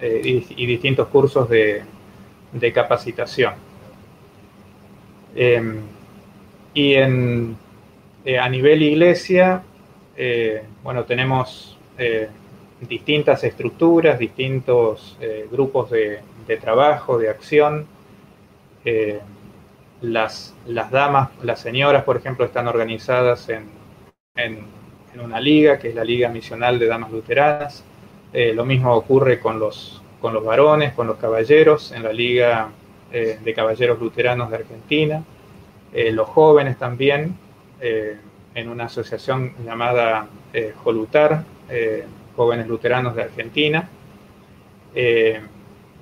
y, 0.00 0.66
distintos 0.66 1.08
cursos 1.08 1.48
de, 1.48 1.82
de 2.52 2.72
capacitación. 2.72 3.54
Em, 5.34 5.80
y 6.74 6.94
en, 6.94 7.56
a 8.40 8.48
nivel 8.48 8.82
iglesia 8.82 9.62
eh, 10.16 10.62
bueno, 10.82 11.04
tenemos 11.04 11.78
eh, 11.98 12.28
distintas 12.80 13.44
estructuras, 13.44 14.18
distintos 14.18 15.16
eh, 15.20 15.48
grupos 15.50 15.90
de, 15.90 16.20
trabajo, 16.60 17.18
de 17.18 17.30
acción. 17.30 17.86
Las, 20.00 20.54
las, 20.66 20.90
damas, 20.90 21.30
las 21.42 21.60
señoras, 21.60 22.02
por 22.02 22.16
ejemplo, 22.16 22.44
están 22.44 22.66
organizadas 22.66 23.48
en, 23.48 24.81
una 25.20 25.40
liga, 25.40 25.78
que 25.78 25.88
es 25.88 25.94
la 25.94 26.04
Liga 26.04 26.28
Misional 26.28 26.78
de 26.78 26.86
Damas 26.86 27.10
Luteranas. 27.10 27.84
lo 28.32 28.64
mismo 28.64 28.94
ocurre 28.94 29.38
con 29.38 29.58
los, 29.58 30.00
con 30.20 30.32
los 30.32 30.44
varones, 30.44 30.92
con 30.94 31.06
los 31.06 31.18
caballeros, 31.18 31.92
en 31.92 32.02
la 32.02 32.12
Liga 32.12 32.70
de 33.10 33.54
Caballeros 33.54 34.00
Luteranos 34.00 34.50
de 34.50 34.56
Argentina. 34.56 35.22
los 35.92 36.28
jóvenes 36.28 36.78
también 36.78 37.36
en 38.54 38.68
una 38.68 38.84
asociación 38.84 39.54
llamada 39.64 40.26
eh, 40.52 40.74
Jolutar, 40.82 41.44
eh, 41.68 42.04
Jóvenes 42.36 42.66
Luteranos 42.66 43.14
de 43.14 43.22
Argentina. 43.22 43.88
Eh, 44.94 45.40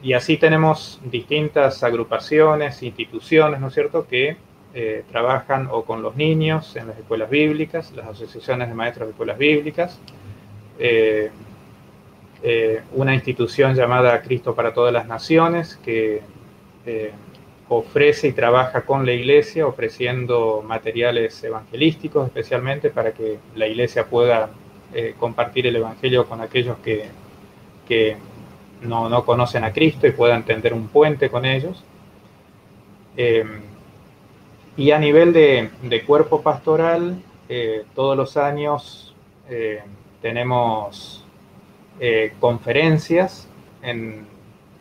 y 0.03 0.13
así 0.15 0.37
tenemos 0.37 1.01
distintas 1.05 1.83
agrupaciones, 1.85 2.83
instituciones, 2.83 3.61
¿no 3.61 3.69
es 3.69 3.75
cierto?, 3.75 4.07
que 4.09 4.37
trabajan 5.11 5.69
o 5.71 5.85
con 5.85 6.01
los 6.01 6.15
niños 6.15 6.77
en 6.77 6.87
las 6.87 6.99
escuelas 6.99 7.29
bíblicas, 7.29 7.93
las 7.93 8.07
asociaciones 8.07 8.69
de 8.69 8.75
maestros 8.75 9.09
de 9.09 9.11
escuelas 9.11 9.37
bíblicas, 9.37 9.99
una 12.93 13.15
institución 13.15 13.75
llamada 13.75 14.23
Cristo 14.23 14.55
para 14.55 14.73
todas 14.73 14.93
las 14.93 15.09
Naciones, 15.09 15.77
que 15.85 16.23
ofrece 17.71 18.29
y 18.29 18.33
trabaja 18.33 18.83
con 18.83 19.07
la 19.07 19.13
iglesia 19.13 19.65
ofreciendo 19.65 20.63
materiales 20.67 21.43
evangelísticos 21.45 22.27
especialmente 22.27 22.91
para 22.91 23.13
que 23.13 23.39
la 23.55 23.69
iglesia 23.69 24.07
pueda 24.07 24.51
eh, 24.93 25.15
compartir 25.17 25.69
el 25.69 25.77
evangelio 25.77 26.27
con 26.27 26.41
aquellos 26.41 26.79
que, 26.79 28.17
no, 28.83 29.25
conocen 29.25 29.63
a 29.63 29.73
Cristo 29.73 30.09
y 30.09 30.11
puedan 30.11 30.43
tender 30.45 30.75
un 30.75 30.89
puente 30.89 31.31
con 31.31 31.45
ellos. 31.45 31.85
Eh, 33.17 33.45
y 34.77 34.91
a 34.93 34.99
nivel 34.99 35.33
de, 35.33 35.71
cuerpo 36.07 36.43
pastoral, 36.43 37.21
todos 37.95 38.17
los 38.17 38.37
años 38.37 39.15
tenemos 40.23 41.25
conferencias, 42.39 43.49
en 43.83 44.27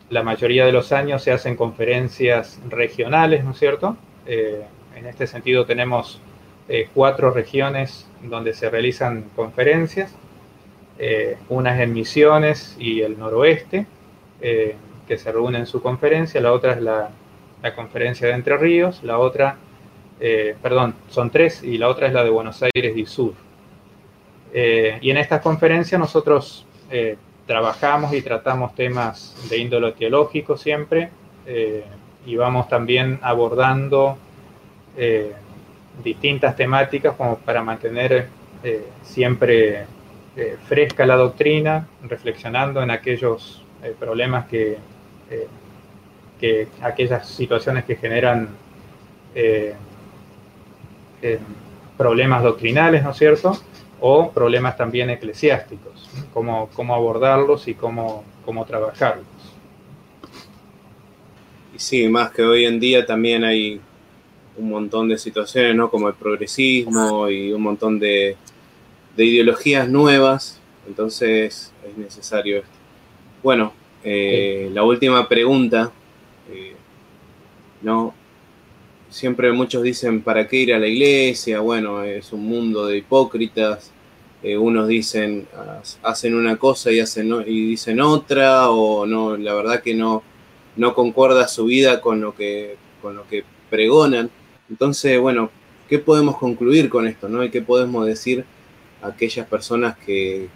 la 0.08 0.22
mayoría 0.22 0.64
de 0.64 0.72
los 0.72 0.92
años 0.92 1.22
se 1.22 1.32
hacen 1.32 1.56
conferencias 1.56 2.60
regionales, 2.68 3.44
¿no 3.44 3.50
es 3.50 3.58
cierto? 3.58 3.96
en 4.26 5.06
este 5.06 5.26
sentido 5.26 5.66
tenemos 5.66 6.20
cuatro 6.94 7.30
regiones 7.30 8.08
donde 8.22 8.54
se 8.54 8.70
realizan 8.70 9.24
conferencias, 9.34 10.14
eh, 10.98 11.38
unas 11.48 11.80
en 11.80 11.94
Misiones 11.94 12.76
y 12.78 13.00
el 13.00 13.18
Noroeste, 13.18 13.86
eh, 14.42 14.76
que 15.08 15.16
se 15.16 15.32
reúnen 15.32 15.62
en 15.62 15.66
su 15.66 15.80
conferencia, 15.80 16.40
la 16.40 16.52
otra 16.52 16.72
es 16.72 16.82
la, 16.82 17.10
conferencia 17.74 18.28
de 18.28 18.34
Entre 18.34 18.56
Ríos, 18.56 19.02
la 19.02 19.18
otra, 19.18 19.56
eh, 20.20 20.54
perdón, 20.62 20.94
son 21.08 21.30
tres, 21.30 21.62
y 21.62 21.78
la 21.78 21.88
otra 21.88 22.06
es 22.06 22.12
la 22.12 22.22
de 22.22 22.30
Buenos 22.30 22.62
Aires 22.62 22.96
y 22.96 23.06
Sur. 23.06 23.34
y 24.52 25.10
en 25.10 25.16
estas 25.16 25.40
conferencias 25.40 25.98
nosotros 25.98 26.66
trabajamos 27.46 28.12
y 28.12 28.20
tratamos 28.20 28.74
temas 28.74 29.36
de 29.48 29.58
índole 29.58 29.92
teológico 29.92 30.56
siempre, 30.56 31.10
y 32.26 32.36
vamos 32.36 32.68
también 32.68 33.18
abordando 33.22 34.18
distintas 36.02 36.56
temáticas 36.56 37.14
como 37.16 37.38
para 37.38 37.62
mantener 37.62 38.28
eh, 38.62 38.86
siempre 39.02 39.86
eh, 40.36 40.56
fresca 40.66 41.06
la 41.06 41.16
doctrina, 41.16 41.86
reflexionando 42.02 42.82
en 42.82 42.90
aquellos 42.90 43.64
eh, 43.82 43.94
problemas 43.98 44.46
que, 44.46 44.78
que, 46.38 46.68
aquellas 46.82 47.28
situaciones 47.28 47.84
que 47.84 47.96
generan 47.96 48.48
problemas 51.96 52.42
doctrinales, 52.42 53.02
¿no 53.02 53.10
es 53.10 53.16
cierto? 53.16 53.58
O 54.00 54.30
problemas 54.30 54.76
también 54.76 55.10
eclesiásticos, 55.10 56.08
cómo, 56.32 56.70
cómo 56.72 56.94
abordarlos 56.94 57.68
y 57.68 57.74
cómo, 57.74 58.24
cómo 58.44 58.64
trabajarlos. 58.64 59.26
Y 61.74 61.78
sí, 61.78 62.08
más 62.08 62.30
que 62.30 62.42
hoy 62.42 62.64
en 62.64 62.80
día 62.80 63.04
también 63.04 63.44
hay 63.44 63.80
un 64.56 64.70
montón 64.70 65.08
de 65.08 65.18
situaciones, 65.18 65.74
¿no? 65.74 65.90
Como 65.90 66.08
el 66.08 66.14
progresismo 66.14 67.28
y 67.28 67.52
un 67.52 67.62
montón 67.62 67.98
de, 67.98 68.36
ideologías 69.16 69.86
nuevas, 69.86 70.58
entonces 70.88 71.72
es 71.86 71.98
necesario 71.98 72.58
esto. 72.58 72.70
Bueno, 73.42 73.74
eh, 74.02 74.70
la 74.72 74.82
última 74.82 75.28
pregunta, 75.28 75.92
eh, 76.50 76.74
¿no? 77.82 78.14
Siempre 79.10 79.52
muchos 79.52 79.82
dicen, 79.82 80.22
¿para 80.22 80.46
qué 80.46 80.56
ir 80.58 80.72
a 80.72 80.78
la 80.78 80.86
iglesia? 80.86 81.60
Bueno, 81.60 82.04
es 82.04 82.32
un 82.32 82.44
mundo 82.44 82.86
de 82.86 82.98
hipócritas. 82.98 83.90
Eh, 84.42 84.56
unos 84.56 84.88
dicen, 84.88 85.46
hacen 86.02 86.34
una 86.34 86.56
cosa 86.56 86.90
y, 86.92 87.00
hacen, 87.00 87.30
y 87.46 87.70
dicen 87.70 88.00
otra, 88.00 88.70
o 88.70 89.04
no, 89.04 89.36
la 89.36 89.52
verdad 89.52 89.82
que 89.82 89.94
no, 89.94 90.22
no 90.76 90.94
concuerda 90.94 91.48
su 91.48 91.66
vida 91.66 92.00
con 92.00 92.20
lo 92.20 92.34
que, 92.34 92.76
con 93.02 93.16
lo 93.16 93.26
que 93.28 93.44
pregonan. 93.68 94.30
Entonces, 94.70 95.20
bueno, 95.20 95.50
¿qué 95.88 95.98
podemos 95.98 96.38
concluir 96.38 96.88
con 96.88 97.06
esto? 97.06 97.28
¿no? 97.28 97.42
¿Y 97.44 97.50
qué 97.50 97.62
podemos 97.62 98.06
decir 98.06 98.44
a 99.02 99.08
aquellas 99.08 99.46
personas 99.46 99.96
que, 99.98 100.48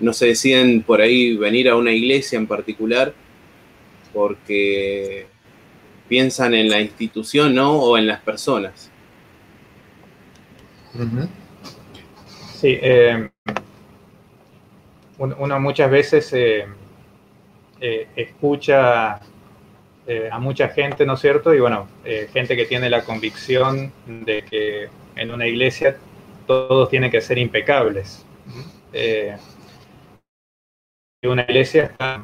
no 0.00 0.12
se 0.12 0.26
deciden 0.26 0.82
por 0.82 1.00
ahí 1.00 1.36
venir 1.36 1.68
a 1.68 1.76
una 1.76 1.92
iglesia 1.92 2.36
en 2.36 2.48
particular 2.48 3.14
porque 4.12 5.26
piensan 6.08 6.54
en 6.54 6.68
la 6.68 6.80
institución 6.80 7.54
¿no? 7.54 7.72
o 7.72 7.98
en 7.98 8.06
las 8.06 8.20
personas? 8.20 8.90
Sí, 12.60 12.78
eh, 12.80 13.30
uno 15.18 15.60
muchas 15.60 15.90
veces 15.90 16.32
eh, 16.32 16.66
eh, 17.80 18.08
escucha 18.16 19.20
eh, 20.06 20.28
a 20.30 20.38
mucha 20.38 20.68
gente, 20.68 21.06
¿no 21.06 21.14
es 21.14 21.20
cierto? 21.20 21.54
Y 21.54 21.60
bueno, 21.60 21.88
eh, 22.04 22.28
gente 22.32 22.56
que 22.56 22.66
tiene 22.66 22.90
la 22.90 23.04
convicción 23.04 23.90
de 24.06 24.42
que 24.42 24.88
en 25.16 25.30
una 25.30 25.46
iglesia 25.46 25.96
todos 26.46 26.90
tienen 26.90 27.10
que 27.10 27.22
ser 27.22 27.38
impecables. 27.38 28.24
Eh, 28.92 29.36
una 31.22 31.42
iglesia 31.42 31.84
está 31.84 32.22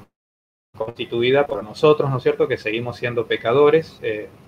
constituida 0.77 1.47
por 1.47 1.63
nosotros, 1.63 2.11
¿no 2.11 2.19
es 2.19 2.23
cierto? 2.23 2.49
Que 2.49 2.57
seguimos 2.57 2.97
siendo 2.97 3.27
pecadores, 3.27 4.01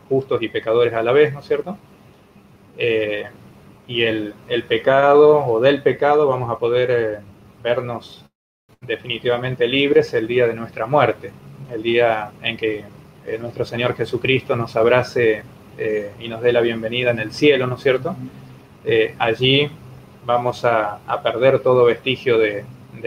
justos 0.08 0.42
y 0.42 0.48
pecadores 0.48 0.94
a 0.94 1.02
la 1.02 1.12
vez, 1.12 1.32
¿no 1.32 1.40
es 1.40 1.46
cierto? 1.46 1.76
y 3.86 4.02
el, 4.02 4.34
pecado 4.68 5.44
o 5.44 5.60
del 5.60 5.82
pecado 5.82 6.26
vamos 6.26 6.50
a 6.50 6.58
poder 6.58 7.20
vernos 7.62 8.24
definitivamente 8.80 9.66
libres 9.68 10.12
el 10.14 10.26
día 10.26 10.46
de 10.46 10.54
nuestra 10.54 10.86
muerte, 10.86 11.30
el 11.72 11.82
día 11.82 12.32
en 12.42 12.56
que 12.56 12.84
eh, 13.26 13.38
nuestro 13.40 13.64
Señor 13.64 13.94
Jesucristo 13.94 14.56
nos 14.56 14.74
abrace 14.76 15.42
eh, 15.78 16.12
y 16.18 16.28
nos 16.28 16.42
dé 16.42 16.52
la 16.52 16.60
bienvenida 16.60 17.10
en 17.10 17.20
el 17.20 17.32
cielo, 17.32 17.66
¿no 17.66 17.76
es 17.76 17.82
cierto? 17.82 18.16
Eh, 18.84 19.14
allí 19.18 19.70
vamos 20.26 20.64
a, 20.64 20.98
perder 21.22 21.60
todo 21.60 21.84
vestigio 21.84 22.38
de, 22.38 22.64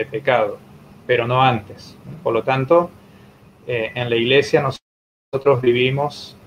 pecado, 0.09 0.57
pero 1.05 1.27
no 1.27 1.41
antes. 1.41 1.97
Por 2.23 2.33
lo 2.33 2.43
tanto, 2.43 2.89
en 3.67 4.09
la 4.09 4.15
iglesia 4.15 4.61
nosotros 4.61 5.61
vivimos 5.61 6.37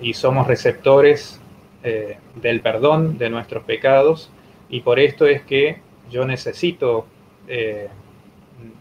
y 0.00 0.14
somos 0.14 0.46
receptores 0.46 1.40
del 1.82 2.60
perdón 2.60 3.18
de 3.18 3.30
nuestros 3.30 3.64
pecados 3.64 4.30
y 4.68 4.80
por 4.80 5.00
esto 5.00 5.26
es 5.26 5.42
que 5.42 5.80
yo 6.10 6.24
necesito 6.24 7.06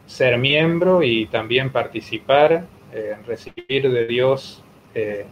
ser 0.05 0.37
miembro 0.37 1.03
y 1.03 1.27
también 1.27 1.71
participar, 1.71 2.65
eh, 2.91 3.15
recibir 3.25 3.91
de 3.91 4.07
Dios 4.07 4.63
eh, 4.95 5.25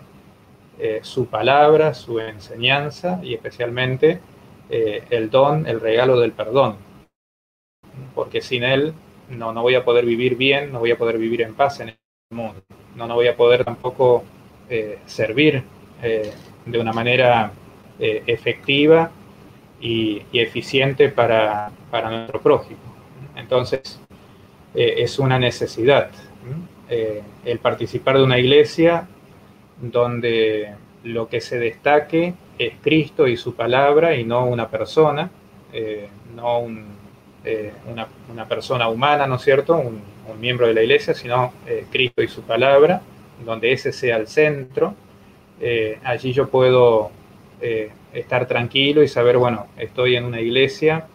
eh, 0.80 1.00
su 1.02 1.28
palabra, 1.28 1.94
su 1.94 2.20
enseñanza 2.20 3.20
y 3.24 3.34
especialmente 3.34 4.20
el 4.70 5.30
don, 5.30 5.66
el 5.66 5.80
regalo 5.80 6.20
del 6.20 6.34
perdón. 6.34 6.76
Porque 8.14 8.42
sin 8.42 8.64
Él 8.64 8.94
no, 9.30 9.52
no 9.54 9.62
voy 9.62 9.76
a 9.76 9.84
poder 9.84 10.06
vivir 10.06 10.36
bien, 10.36 10.72
no 10.72 10.80
voy 10.80 10.92
a 10.92 10.98
poder 10.98 11.18
vivir 11.18 11.42
en 11.42 11.54
paz 11.54 11.80
en 11.80 11.90
el 11.90 11.98
mundo, 12.30 12.62
no, 12.96 13.08
no 13.08 13.16
voy 13.16 13.28
a 13.28 13.36
poder 13.36 13.64
tampoco 13.64 14.24
servir 15.06 15.64
de 16.02 16.80
una 16.80 16.92
manera 16.92 17.52
efectiva 18.00 19.10
y, 19.80 20.22
eficiente 20.34 21.10
para, 21.10 21.72
para 21.92 22.10
nuestro 22.10 22.42
prójimo. 22.42 22.80
Entonces, 23.36 24.00
eh, 24.74 24.96
es 24.98 25.20
una 25.20 25.40
necesidad. 25.40 26.10
Eh, 26.90 27.22
el 27.46 27.60
participar 27.60 28.18
de 28.18 28.24
una 28.24 28.40
iglesia 28.40 29.08
donde 29.82 30.74
lo 31.04 31.28
que 31.28 31.42
se 31.42 31.60
destaque 31.60 32.34
es 32.58 32.74
Cristo 32.82 33.28
y 33.28 33.38
su 33.38 33.56
palabra 33.56 34.16
y 34.16 34.24
no 34.24 34.46
una 34.46 34.70
persona, 34.70 35.30
eh, 37.48 37.74
no 37.96 38.06
una, 38.32 38.48
persona 38.48 38.90
humana, 38.90 39.28
¿no 39.28 39.36
es 39.36 39.42
cierto? 39.42 39.76
Un, 39.76 40.18
miembro 40.40 40.68
de 40.68 40.74
la 40.74 40.84
iglesia, 40.84 41.14
sino 41.14 41.54
Cristo 41.90 42.22
y 42.22 42.28
su 42.28 42.44
palabra, 42.44 43.02
donde 43.44 43.72
ese 43.72 43.94
sea 43.94 44.18
el 44.18 44.28
centro. 44.28 44.94
allí 46.04 46.34
yo 46.34 46.50
puedo 46.50 47.12
estar 48.14 48.46
tranquilo 48.46 49.02
y 49.02 49.08
saber, 49.08 49.38
bueno, 49.38 49.68
estoy 49.78 50.18
en 50.18 50.26
una 50.26 50.42
iglesia 50.42 51.08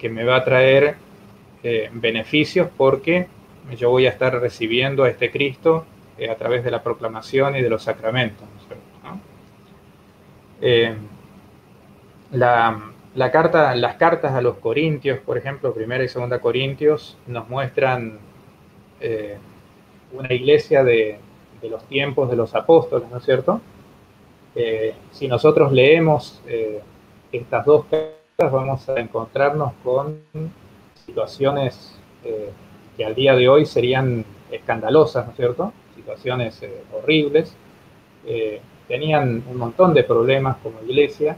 que 0.00 0.08
me 0.08 0.24
va 0.24 0.36
a 0.36 0.44
traer 0.44 0.96
eh, 1.62 1.90
beneficios 1.92 2.70
porque 2.74 3.26
yo 3.76 3.90
voy 3.90 4.06
a 4.06 4.08
estar 4.08 4.32
recibiendo 4.40 5.04
a 5.04 5.10
este 5.10 5.30
Cristo 5.30 5.84
eh, 6.16 6.30
a 6.30 6.34
través 6.34 6.64
de 6.64 6.70
la 6.70 6.82
proclamación 6.82 7.54
y 7.54 7.60
de 7.60 7.68
los 7.68 7.82
sacramentos. 7.82 8.48
Eh, 10.62 10.94
la, 12.32 12.80
carta, 13.30 13.74
las 13.74 13.96
cartas 13.96 14.32
a 14.32 14.40
los 14.40 14.56
Corintios, 14.58 15.18
por 15.20 15.38
ejemplo, 15.38 15.74
primera 15.74 16.04
y 16.04 16.08
segunda 16.08 16.40
Corintios, 16.40 17.18
nos 17.26 17.48
muestran 17.48 18.18
una 20.12 20.32
iglesia 20.32 20.84
de, 20.84 21.18
de, 21.62 21.68
los 21.70 21.82
tiempos 21.84 22.28
de 22.28 22.36
los 22.36 22.54
apóstoles, 22.54 23.08
¿no 23.10 23.16
es 23.16 23.24
cierto? 23.24 23.60
si 25.12 25.26
nosotros 25.26 25.72
leemos 25.72 26.42
estas 27.32 27.64
dos 27.64 27.86
cartas, 27.86 28.52
vamos 28.52 28.88
a 28.88 28.98
encontrarnos 28.98 29.72
con 29.84 30.20
situaciones 31.06 31.98
eh, 32.24 32.50
que 32.96 33.04
al 33.04 33.14
día 33.14 33.34
de 33.34 33.48
hoy 33.48 33.66
serían 33.66 34.24
escandalosas, 34.50 35.26
¿no 35.26 35.32
es 35.32 35.36
cierto? 35.36 35.72
Situaciones 35.94 36.62
eh, 36.62 36.82
horribles. 36.92 37.54
Eh, 38.26 38.60
tenían 38.88 39.42
un 39.48 39.56
montón 39.56 39.94
de 39.94 40.04
problemas 40.04 40.56
como 40.58 40.80
iglesia, 40.82 41.36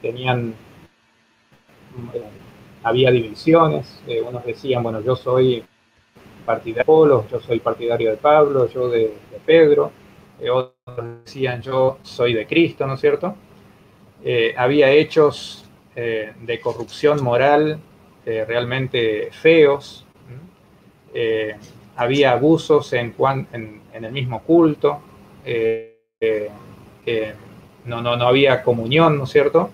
tenían, 0.00 0.54
había 2.82 3.10
divisiones, 3.10 4.02
unos 4.26 4.44
decían, 4.44 4.82
bueno, 4.82 5.00
yo 5.00 5.16
soy 5.16 5.64
partidario 6.46 6.82
de 6.82 6.84
Polo, 6.84 7.26
yo 7.30 7.40
soy 7.40 7.60
partidario 7.60 8.10
de 8.10 8.16
Pablo, 8.16 8.68
yo 8.68 8.88
de, 8.88 9.12
Pedro, 9.44 9.90
otros 10.52 10.74
decían 11.24 11.62
yo 11.62 11.98
soy 12.02 12.34
de 12.34 12.46
Cristo, 12.46 12.86
¿no 12.86 12.94
es 12.94 13.00
cierto? 13.00 13.34
había 14.56 14.90
hechos 14.90 15.64
de 15.94 16.60
corrupción 16.62 17.22
moral 17.22 17.78
realmente 18.24 19.30
feos, 19.32 20.06
había 21.96 22.32
abusos 22.32 22.92
en, 22.92 23.14
en, 23.52 24.04
el 24.04 24.12
mismo 24.12 24.42
culto, 24.42 25.00
no, 27.84 28.02
no, 28.02 28.16
no 28.16 28.26
había 28.26 28.62
comunión, 28.62 29.16
¿no 29.18 29.24
es 29.24 29.30
cierto? 29.30 29.70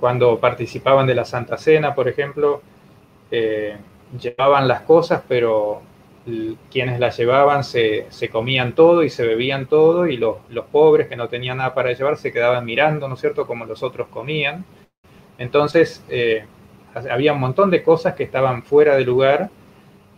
Cuando 0.00 0.38
participaban 0.38 1.06
de 1.06 1.14
la 1.14 1.24
Santa 1.24 1.56
Cena, 1.56 1.94
por 1.94 2.08
ejemplo, 2.08 2.62
eh, 3.30 3.76
llevaban 4.20 4.68
las 4.68 4.82
cosas, 4.82 5.22
pero 5.26 5.82
quienes 6.70 7.00
las 7.00 7.16
llevaban 7.18 7.64
se, 7.64 8.06
comían 8.30 8.74
todo 8.74 9.02
y 9.02 9.10
se 9.10 9.26
bebían 9.26 9.66
todo 9.66 10.06
y 10.06 10.16
los, 10.16 10.38
pobres 10.72 11.08
que 11.08 11.16
no 11.16 11.28
tenían 11.28 11.58
nada 11.58 11.74
para 11.74 11.92
llevar 11.92 12.16
se 12.16 12.32
quedaban 12.32 12.64
mirando, 12.64 13.08
¿no 13.08 13.14
es 13.14 13.20
cierto?, 13.20 13.46
como 13.46 13.66
los 13.66 13.82
otros 13.82 14.08
comían. 14.08 14.64
Entonces, 15.36 16.04
eh, 16.08 16.46
había 17.10 17.32
un 17.32 17.40
montón 17.40 17.70
de 17.70 17.82
cosas 17.82 18.14
que 18.14 18.22
estaban 18.22 18.62
fuera 18.62 18.96
de 18.96 19.04
lugar 19.04 19.50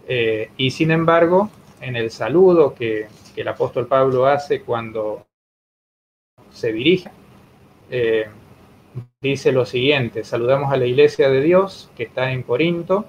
eh, 0.07 0.51
y 0.57 0.70
sin 0.70 0.90
embargo, 0.90 1.51
en 1.81 1.96
el 1.96 2.11
saludo 2.11 2.75
que, 2.75 3.09
el 3.37 3.49
apóstol 3.49 3.87
Pablo 3.87 4.25
hace 4.25 4.62
cuando 4.62 5.27
se 6.51 6.72
dirige, 6.72 7.11
dice 9.20 9.53
lo 9.53 9.66
siguiente, 9.66 10.25
saludamos 10.25 10.72
a 10.72 10.77
la 10.77 10.87
iglesia 10.87 11.29
de 11.29 11.40
Dios 11.40 11.90
que 11.96 12.05
está 12.05 12.33
en 12.33 12.42
Corinto, 12.42 13.07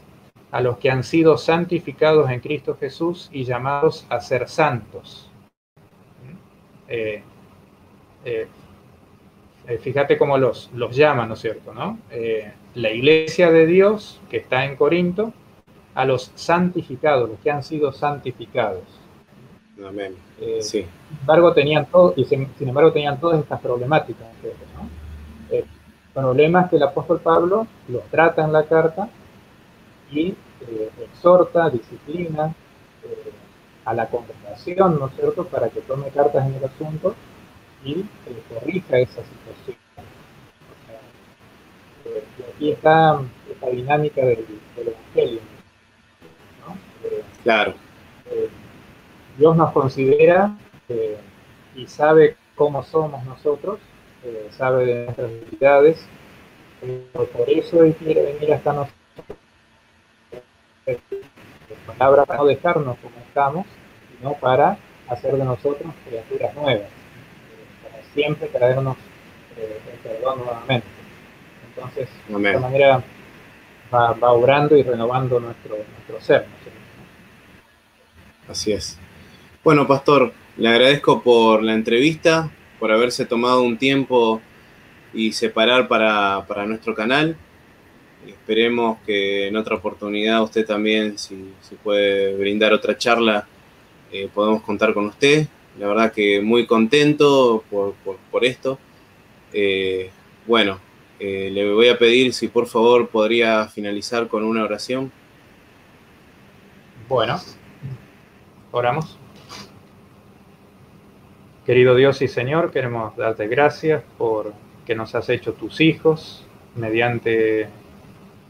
a 0.52 0.62
los 0.62 0.78
que 0.78 0.90
han 0.90 1.04
sido 1.04 1.38
santificados 1.38 2.30
en 2.30 2.40
Cristo 2.40 2.78
Jesús 2.80 3.30
y 3.32 3.44
llamados 3.44 4.06
a 4.10 4.20
ser 4.22 4.48
santos. 4.48 5.30
Eh, 6.88 7.22
eh, 8.24 8.48
eh, 9.68 9.78
fíjate 9.78 10.18
cómo 10.18 10.38
los, 10.38 10.70
los 10.74 10.96
llama, 10.96 11.26
¿no 11.26 11.34
es 11.34 11.42
cierto? 11.42 11.74
¿no? 11.74 12.00
la 12.76 12.92
iglesia 12.92 13.50
de 13.52 13.66
Dios 13.66 14.22
que 14.30 14.38
está 14.38 14.66
en 14.66 14.76
Corinto, 14.76 15.34
a 15.96 16.06
los 16.06 16.32
santificados, 16.36 17.28
los 17.28 17.40
que 17.40 17.52
han 17.52 17.63
sido 17.63 17.92
santificados. 17.92 18.84
Amén. 19.86 20.16
sí. 20.62 20.86
Sin 21.10 21.20
embargo, 21.20 21.54
tenían 21.54 21.86
todo, 21.86 22.13
y 22.16 22.26
sin, 22.26 22.50
embargo 22.60 22.92
tenían 22.92 23.20
todas 23.20 23.40
estas 23.40 23.60
problemáticas. 23.62 24.28
¿no? 24.76 24.90
problemas 26.18 26.68
que 26.68 26.78
el 26.78 26.84
apóstol 26.84 27.20
Pablo 27.20 27.68
los 27.88 28.04
trata 28.06 28.44
en 28.44 28.52
la 28.52 28.63
carta 28.63 29.08
y 30.12 30.30
eh, 30.62 30.90
exhorta, 31.04 31.70
disciplina 31.70 32.56
eh, 33.04 33.32
a 33.86 33.94
la 33.94 34.08
congregación, 34.08 35.00
¿no 35.00 35.08
es 35.08 35.13
cierto?, 35.16 35.46
para 35.46 35.70
que 35.70 35.82
tome 35.82 36.08
cartas 36.10 36.48
en 36.48 36.56
el 36.56 36.63
asunto 36.63 37.13
y 37.86 38.00
eh, 38.00 38.06
corrija 38.50 38.98
esa 38.98 39.22
situación. 39.22 39.78
y 42.06 42.56
aquí 42.56 42.72
está 42.72 43.22
esta 43.52 43.70
dinámica 43.70 44.22
del, 44.22 44.44
Evangelio. 44.76 45.42
claro. 47.44 47.76
Dios 49.38 49.56
nos 49.56 49.71
considera 49.71 50.56
y 51.76 51.88
sabe 51.88 52.36
cómo 52.56 52.84
somos 52.84 53.23
nosotros 53.26 53.80
sabe 54.52 54.86
de 54.86 55.06
nuestras 55.06 55.30
debilidades, 55.30 56.06
por 57.13 57.50
eso 57.50 57.84
Él 57.84 57.95
quiere 57.95 58.34
venir 58.34 58.54
hasta 58.54 58.73
nosotros. 58.73 58.95
Palabra 61.86 62.26
para 62.26 62.39
no 62.39 62.45
dejarnos 62.45 62.97
como 63.00 63.15
estamos, 63.28 63.65
sino 64.17 64.34
para 64.34 64.78
hacer 65.08 65.36
de 65.36 65.43
nosotros 65.43 65.91
criaturas 66.06 66.54
nuevas, 66.56 66.88
para 67.84 68.04
siempre 68.13 68.47
traernos 68.47 68.97
eh, 69.58 69.80
el 69.93 70.00
perdón 70.00 70.39
nuevamente. 70.39 70.88
Entonces, 71.69 72.10
de 72.28 72.50
esta 72.50 72.60
manera 72.60 73.04
va, 73.93 74.13
va, 74.13 74.32
obrando 74.32 74.78
y 74.78 74.84
renovando 74.84 75.39
nuestro, 75.39 75.76
nuestro 75.76 76.21
ser. 76.21 76.45
Así 78.50 78.71
es. 78.71 78.97
Bueno, 79.63 79.88
Pastor, 79.88 80.34
le 80.56 80.70
agradezco 80.70 81.22
por 81.22 81.62
la 81.62 81.74
entrevista, 81.74 82.50
por 82.80 82.91
haberse 82.91 83.26
tomado 83.26 83.62
un 83.63 83.78
tiempo 83.78 84.41
y 85.13 85.34
separar 85.34 85.88
para, 85.88 86.65
nuestro 86.65 86.96
canal. 86.96 87.36
esperemos 88.26 89.00
que 89.06 89.48
en 89.48 89.56
otra 89.56 89.76
oportunidad 89.76 90.43
usted 90.43 90.65
también, 90.65 91.17
si, 91.17 91.52
puede 91.84 92.36
brindar 92.38 92.74
otra 92.74 92.98
charla, 92.98 93.48
eh, 94.12 94.30
podemos 94.34 94.62
contar 94.63 94.93
con 94.93 95.08
usted. 95.08 95.48
La 95.80 95.88
verdad 95.88 96.12
que 96.12 96.41
muy 96.41 96.65
contento 96.65 97.63
por, 97.70 98.46
esto. 98.46 98.80
Eh, 99.54 100.10
bueno, 100.46 100.80
eh, 101.20 101.50
le 101.52 101.72
voy 101.72 101.89
a 101.89 101.98
pedir 101.98 102.34
si 102.34 102.48
por 102.48 102.67
favor 102.67 103.10
podría 103.10 103.67
finalizar 103.67 104.28
con 104.28 104.43
una 104.43 104.63
oración. 104.63 105.12
Bueno, 107.08 107.39
oramos. 108.72 109.16
Querido 111.67 111.95
Dios 111.95 112.21
y 112.21 112.30
Señor, 112.30 112.71
queremos 112.71 113.13
darte 113.17 113.45
gracias 113.49 114.01
por 114.17 114.53
que 114.86 114.95
nos 114.95 115.13
has 115.15 115.27
hecho 115.27 115.51
tus 115.51 115.82
hijos 115.82 116.47
mediante 116.77 117.67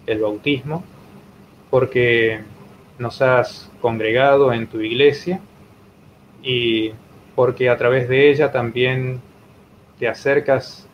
el 0.06 0.22
bautismo, 0.22 0.84
porque 1.72 2.42
nos 3.00 3.24
has 3.24 3.72
congregado 3.82 4.54
en 4.54 4.68
tu 4.68 4.82
iglesia 4.82 5.40
y 6.44 6.92
porque 7.34 7.70
a 7.70 7.78
través 7.78 8.08
de 8.08 8.30
ella 8.30 8.52
también 8.52 9.20
te 9.98 10.08
acercas 10.08 10.88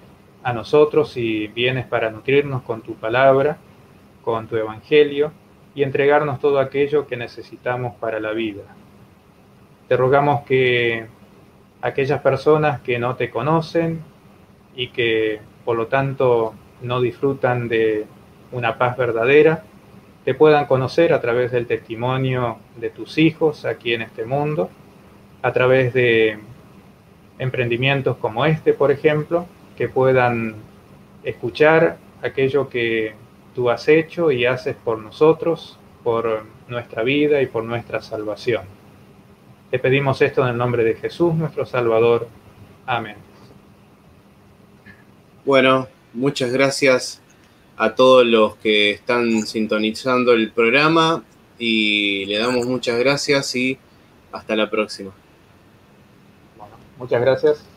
a 0.44 0.54
nosotros 0.54 1.18
y 1.18 1.48
vienes 1.48 1.86
para 1.88 2.10
nutrirnos 2.10 2.62
con 2.62 2.84
tu 2.84 2.96
palabra, 2.96 3.58
con 4.24 4.48
tu 4.48 4.56
evangelio 4.56 5.34
y 5.76 5.84
entregarnos 5.84 6.40
todo 6.40 6.60
aquello 6.60 7.06
que 7.06 7.18
necesitamos 7.18 7.96
para 7.96 8.22
la 8.22 8.32
vida. 8.32 8.64
Te 9.90 9.98
rogamos 9.98 10.46
que 10.46 11.06
aquellas 11.84 12.22
personas 12.22 12.80
que 12.80 12.98
no 12.98 13.16
te 13.18 13.30
conocen 13.30 14.02
y 14.74 14.88
que 14.88 15.42
por 15.66 15.76
lo 15.76 15.88
tanto 15.88 16.54
no 16.82 17.02
disfrutan 17.02 17.68
de 17.68 18.06
una 18.54 18.78
paz 18.78 18.96
verdadera, 18.98 19.64
te 20.24 20.34
puedan 20.34 20.66
conocer 20.66 21.12
a 21.12 21.20
través 21.20 21.52
del 21.52 21.68
testimonio 21.68 22.58
de 22.78 22.90
tus 22.90 23.18
hijos 23.18 23.66
aquí 23.66 23.94
en 23.94 24.02
este 24.02 24.24
mundo, 24.24 24.70
a 25.42 25.52
través 25.52 25.94
de 25.94 26.40
emprendimientos 27.38 28.16
como 28.16 28.46
este, 28.46 28.74
por 28.74 28.90
ejemplo, 28.90 29.46
que 29.76 29.90
puedan 29.90 30.56
escuchar 31.26 31.98
aquello 32.22 32.70
que 32.70 33.14
tú 33.54 33.70
has 33.70 33.90
hecho 33.90 34.32
y 34.32 34.46
haces 34.46 34.78
por 34.82 35.00
nosotros, 35.00 35.78
por 36.02 36.46
nuestra 36.70 37.04
vida 37.04 37.42
y 37.42 37.48
por 37.48 37.66
nuestra 37.66 38.02
salvación. 38.02 38.83
Te 39.74 39.80
pedimos 39.80 40.22
esto 40.22 40.44
en 40.44 40.50
el 40.50 40.58
nombre 40.58 40.84
de 40.84 40.94
Jesús, 40.94 41.34
nuestro 41.34 41.66
Salvador. 41.66 42.28
Amén. 42.86 43.16
Bueno, 45.44 45.88
muchas 46.14 46.54
gracias 46.54 47.20
a 47.76 47.96
todos 47.96 48.24
los 48.24 48.56
que 48.58 48.92
están 48.92 49.48
sintonizando 49.48 50.34
el 50.34 50.52
programa 50.52 51.24
y 51.58 52.24
le 52.28 52.38
damos 52.38 52.68
muchas 52.68 53.00
gracias 53.00 53.56
y 53.56 53.80
hasta 54.32 54.56
la 54.56 54.70
próxima. 54.70 55.12
muchas 57.00 57.22
gracias. 57.22 57.73